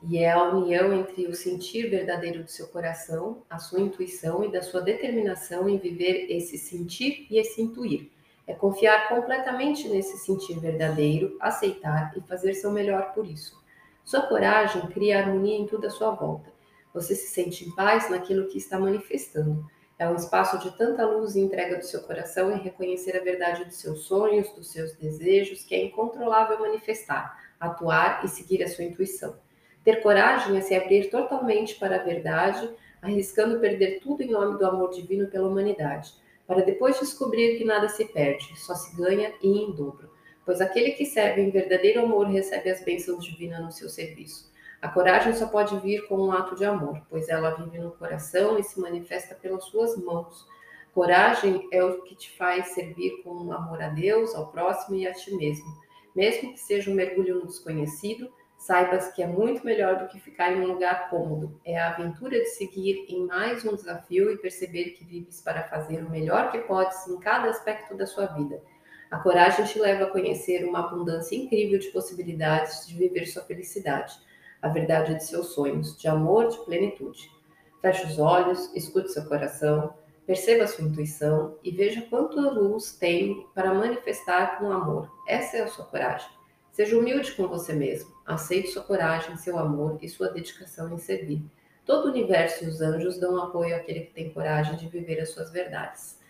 E 0.03 0.19
é 0.19 0.31
a 0.31 0.43
união 0.43 0.93
entre 0.93 1.27
o 1.27 1.35
sentir 1.35 1.89
verdadeiro 1.89 2.45
do 2.45 2.51
seu 2.51 2.69
coração, 2.69 3.43
a 3.49 3.59
sua 3.59 3.81
intuição 3.81 4.45
e 4.45 4.51
da 4.51 4.63
sua 4.63 4.81
determinação 4.81 5.69
em 5.69 5.79
viver 5.79 6.27
esse 6.31 6.59
sentir 6.59 7.27
e 7.31 7.39
esse 7.39 7.61
intuir. 7.61 8.11
É 8.47 8.55
confiar 8.55 9.09
completamente 9.09 9.89
nesse 9.89 10.19
sentir 10.19 10.61
verdadeiro, 10.61 11.37
aceitar 11.41 12.13
e 12.17 12.21
fazer 12.21 12.55
seu 12.55 12.71
melhor 12.71 13.13
por 13.13 13.27
isso. 13.27 13.61
Sua 14.05 14.23
coragem 14.23 14.87
cria 14.89 15.19
harmonia 15.19 15.57
em 15.57 15.67
tudo 15.67 15.87
à 15.87 15.91
sua 15.91 16.13
volta. 16.13 16.53
Você 16.95 17.15
se 17.15 17.27
sente 17.27 17.69
em 17.69 17.75
paz 17.75 18.09
naquilo 18.09 18.47
que 18.47 18.59
está 18.59 18.79
manifestando. 18.79 19.67
É 19.99 20.09
um 20.09 20.15
espaço 20.15 20.59
de 20.59 20.77
tanta 20.77 21.05
luz 21.05 21.35
e 21.35 21.41
entrega 21.41 21.77
do 21.77 21.85
seu 21.85 22.03
coração 22.03 22.53
em 22.53 22.61
reconhecer 22.61 23.17
a 23.17 23.25
verdade 23.25 23.65
dos 23.65 23.77
seus 23.77 24.05
sonhos, 24.05 24.49
dos 24.51 24.71
seus 24.71 24.93
desejos, 24.93 25.65
que 25.65 25.75
é 25.75 25.83
incontrolável 25.85 26.61
manifestar, 26.61 27.37
atuar 27.59 28.25
e 28.25 28.29
seguir 28.29 28.63
a 28.63 28.69
sua 28.69 28.85
intuição. 28.85 29.37
Ter 29.87 30.03
coragem 30.03 30.57
é 30.57 30.61
se 30.61 30.75
abrir 30.75 31.11
totalmente 31.11 31.77
para 31.77 31.95
a 31.95 32.03
verdade, 32.03 32.69
arriscando 33.01 33.61
perder 33.61 34.01
tudo 34.01 34.21
em 34.21 34.33
nome 34.33 34.59
do 34.59 34.67
amor 34.67 34.91
divino 34.91 35.29
pela 35.29 35.47
humanidade, 35.47 36.13
para 36.45 36.65
depois 36.65 36.99
descobrir 36.99 37.57
que 37.57 37.65
nada 37.65 37.89
se 37.89 38.05
perde, 38.07 38.59
só 38.59 38.75
se 38.75 38.97
ganha 38.97 39.33
e 39.41 39.47
em 39.47 39.71
dobro. 39.71 40.11
pois 40.45 40.61
aquele 40.61 40.91
que 40.91 41.07
serve 41.07 41.41
em 41.41 41.51
verdadeiro 41.51 42.01
amor 42.01 42.27
recebe 42.27 42.69
as 42.69 42.85
bênçãos 42.85 43.25
divinas 43.25 43.65
no 43.65 43.71
seu 43.71 43.89
serviço. 43.89 44.51
A 44.83 44.89
coragem 44.89 45.33
só 45.35 45.47
pode 45.47 45.79
vir 45.79 46.09
com 46.09 46.17
um 46.17 46.33
ato 46.33 46.57
de 46.57 46.65
amor, 46.65 47.01
pois 47.09 47.29
ela 47.29 47.51
vive 47.51 47.79
no 47.79 47.93
coração 47.93 48.59
e 48.59 48.65
se 48.65 48.81
manifesta 48.81 49.37
pelas 49.37 49.67
suas 49.67 49.97
mãos. 49.97 50.49
Coragem 50.93 51.69
é 51.71 51.85
o 51.85 52.03
que 52.03 52.17
te 52.17 52.33
faz 52.33 52.71
servir 52.71 53.23
com 53.23 53.53
amor 53.53 53.81
a 53.81 53.89
Deus, 53.91 54.35
ao 54.35 54.49
próximo 54.49 54.97
e 54.97 55.07
a 55.07 55.13
ti 55.13 55.33
mesmo. 55.37 55.67
Mesmo 56.13 56.53
que 56.55 56.59
seja 56.59 56.91
um 56.91 56.95
mergulho 56.95 57.37
no 57.37 57.47
desconhecido, 57.47 58.33
saibas 58.67 59.13
que 59.13 59.23
é 59.23 59.27
muito 59.27 59.65
melhor 59.65 59.99
do 59.99 60.09
que 60.09 60.19
ficar 60.19 60.53
em 60.53 60.61
um 60.61 60.67
lugar 60.67 61.09
cômodo. 61.09 61.61
É 61.65 61.79
a 61.79 61.91
aventura 61.91 62.39
de 62.39 62.47
seguir 62.47 63.07
em 63.09 63.27
mais 63.27 63.65
um 63.65 63.75
desafio 63.75 64.31
e 64.31 64.39
perceber 64.39 64.91
que 64.91 65.05
vives 65.05 65.41
para 65.41 65.63
fazer 65.65 66.05
o 66.05 66.11
melhor 66.11 66.51
que 66.51 66.59
podes 66.59 67.07
em 67.09 67.19
cada 67.19 67.49
aspecto 67.49 67.97
da 67.97 68.07
sua 68.07 68.27
vida. 68.27 68.61
A 69.11 69.19
coragem 69.19 69.65
te 69.65 69.79
leva 69.79 70.05
a 70.05 70.11
conhecer 70.11 70.65
uma 70.65 70.81
abundância 70.81 71.37
incrível 71.37 71.79
de 71.79 71.89
possibilidades 71.89 72.87
de 72.87 72.97
viver 72.97 73.27
sua 73.27 73.43
felicidade, 73.43 74.15
a 74.61 74.69
verdade 74.69 75.15
de 75.15 75.25
seus 75.25 75.55
sonhos, 75.55 75.97
de 75.97 76.09
amor, 76.09 76.49
de 76.49 76.59
plenitude. 76.65 77.31
Feche 77.81 78.05
os 78.05 78.19
olhos, 78.19 78.75
escute 78.75 79.13
seu 79.13 79.25
coração 79.27 79.95
Perceba 80.27 80.67
sua 80.67 80.85
intuição 80.85 81.57
e 81.63 81.71
veja 81.71 82.03
quanto 82.11 82.41
luz 82.41 82.97
tem 82.99 83.47
para 83.55 83.73
manifestar 83.73 84.59
com 84.59 84.73
amor. 84.73 85.09
Essa 85.29 85.59
é 85.59 85.61
a 85.63 85.69
sua 85.69 85.85
coragem. 85.85 86.36
Seja 86.77 86.99
humilde 86.99 87.33
com 87.33 87.49
você 87.49 87.73
mesmo. 87.73 88.15
Aceite 88.27 88.69
sua 88.69 88.83
coragem, 88.83 89.35
seu 89.39 89.59
amor 89.59 89.99
e 90.03 90.11
sua 90.11 90.29
dedicação 90.29 90.93
em 90.93 90.99
servir. 90.99 91.43
Todo 91.87 92.05
o 92.05 92.11
universo 92.11 92.65
e 92.65 92.69
os 92.69 92.83
anjos 92.83 93.19
dão 93.19 93.43
apoio 93.43 93.75
àquele 93.75 94.01
que 94.01 94.13
tem 94.13 94.31
coragem 94.31 94.77
de 94.77 94.87
viver 94.87 95.19
as 95.19 95.31
suas 95.31 95.51
verdades. 95.51 96.21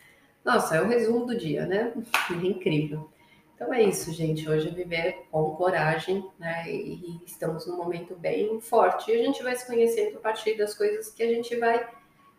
Nossa, 0.44 0.76
é 0.76 0.80
o 0.80 0.86
resumo 0.86 1.26
do 1.26 1.36
dia, 1.36 1.66
né? 1.66 1.92
É 2.30 2.34
incrível. 2.46 3.10
Então 3.56 3.74
é 3.74 3.82
isso, 3.82 4.12
gente. 4.12 4.48
Hoje 4.48 4.68
é 4.68 4.70
viver 4.70 5.26
com 5.32 5.50
coragem, 5.56 6.24
né? 6.38 6.70
E 6.70 7.20
estamos 7.26 7.66
num 7.66 7.76
momento 7.76 8.14
bem 8.14 8.60
forte. 8.60 9.10
E 9.10 9.16
a 9.16 9.24
gente 9.24 9.42
vai 9.42 9.56
se 9.56 9.66
conhecendo 9.66 10.18
a 10.18 10.20
partir 10.20 10.56
das 10.56 10.74
coisas 10.74 11.10
que 11.10 11.24
a 11.24 11.28
gente 11.28 11.56
vai 11.56 11.84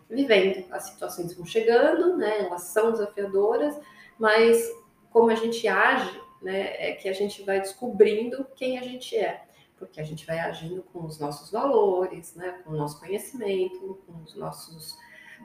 vivendo. 0.10 0.64
As 0.72 0.84
situações 0.84 1.34
vão 1.34 1.46
chegando, 1.46 2.16
né? 2.16 2.46
Elas 2.46 2.62
são 2.62 2.94
desafiadoras, 2.94 3.78
mas 4.18 4.66
como 5.12 5.30
a 5.30 5.36
gente 5.36 5.68
age, 5.68 6.26
né? 6.42 6.90
É 6.90 6.94
que 6.94 7.10
a 7.10 7.14
gente 7.14 7.44
vai 7.44 7.60
descobrindo 7.60 8.46
quem 8.56 8.78
a 8.78 8.82
gente 8.82 9.16
é. 9.16 9.46
Porque 9.78 10.02
a 10.02 10.04
gente 10.04 10.26
vai 10.26 10.40
agindo 10.40 10.82
com 10.92 11.06
os 11.06 11.20
nossos 11.20 11.52
valores, 11.52 12.36
né? 12.36 12.62
Com 12.64 12.72
o 12.72 12.78
nosso 12.78 13.00
conhecimento, 13.00 14.02
com 14.06 14.24
os 14.24 14.36
nossos 14.36 14.98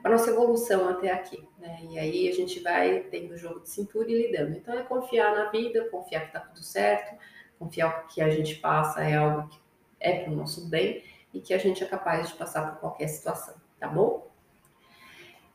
a 0.03 0.09
nossa 0.09 0.31
evolução 0.31 0.89
até 0.89 1.11
aqui, 1.11 1.47
né? 1.59 1.79
E 1.83 1.99
aí 1.99 2.27
a 2.27 2.33
gente 2.33 2.59
vai 2.59 3.01
tendo 3.11 3.37
jogo 3.37 3.61
de 3.61 3.69
cintura 3.69 4.09
e 4.09 4.27
lidando. 4.27 4.57
Então 4.57 4.73
é 4.73 4.83
confiar 4.83 5.33
na 5.35 5.49
vida, 5.49 5.87
confiar 5.89 6.25
que 6.25 6.33
tá 6.33 6.39
tudo 6.39 6.63
certo, 6.63 7.15
confiar 7.59 8.07
que 8.07 8.21
a 8.21 8.29
gente 8.29 8.55
passa 8.55 9.01
é 9.03 9.15
algo 9.15 9.47
que 9.47 9.59
é 9.99 10.19
para 10.19 10.33
o 10.33 10.35
nosso 10.35 10.67
bem 10.67 11.03
e 11.33 11.39
que 11.39 11.53
a 11.53 11.57
gente 11.57 11.83
é 11.83 11.87
capaz 11.87 12.29
de 12.29 12.35
passar 12.35 12.71
por 12.71 12.79
qualquer 12.79 13.07
situação, 13.07 13.55
tá 13.79 13.87
bom? 13.87 14.29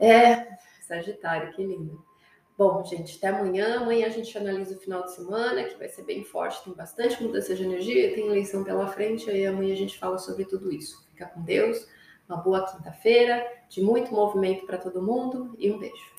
É, 0.01 0.57
Sagitário, 0.81 1.53
que 1.53 1.65
lindo. 1.65 2.03
Bom, 2.59 2.85
gente, 2.85 3.19
até 3.19 3.29
amanhã. 3.29 3.77
Amanhã 3.77 4.09
a 4.09 4.11
gente 4.11 4.37
analisa 4.37 4.75
o 4.75 4.81
final 4.81 5.05
de 5.05 5.15
semana, 5.15 5.63
que 5.63 5.79
vai 5.79 5.89
ser 5.89 6.03
bem 6.03 6.25
forte, 6.25 6.65
tem 6.65 6.73
bastante 6.73 7.23
mudança 7.23 7.55
de 7.55 7.63
energia, 7.63 8.13
tem 8.13 8.27
eleição 8.27 8.65
pela 8.65 8.89
frente, 8.89 9.31
aí 9.31 9.47
amanhã 9.47 9.73
a 9.73 9.77
gente 9.77 9.97
fala 9.97 10.19
sobre 10.19 10.45
tudo 10.45 10.73
isso. 10.73 11.07
Fica 11.13 11.27
com 11.27 11.41
Deus, 11.41 11.87
uma 12.29 12.39
boa 12.39 12.67
quinta-feira, 12.67 13.47
de 13.69 13.81
muito 13.81 14.13
movimento 14.13 14.67
para 14.67 14.77
todo 14.77 15.01
mundo 15.01 15.55
e 15.57 15.71
um 15.71 15.79
beijo. 15.79 16.17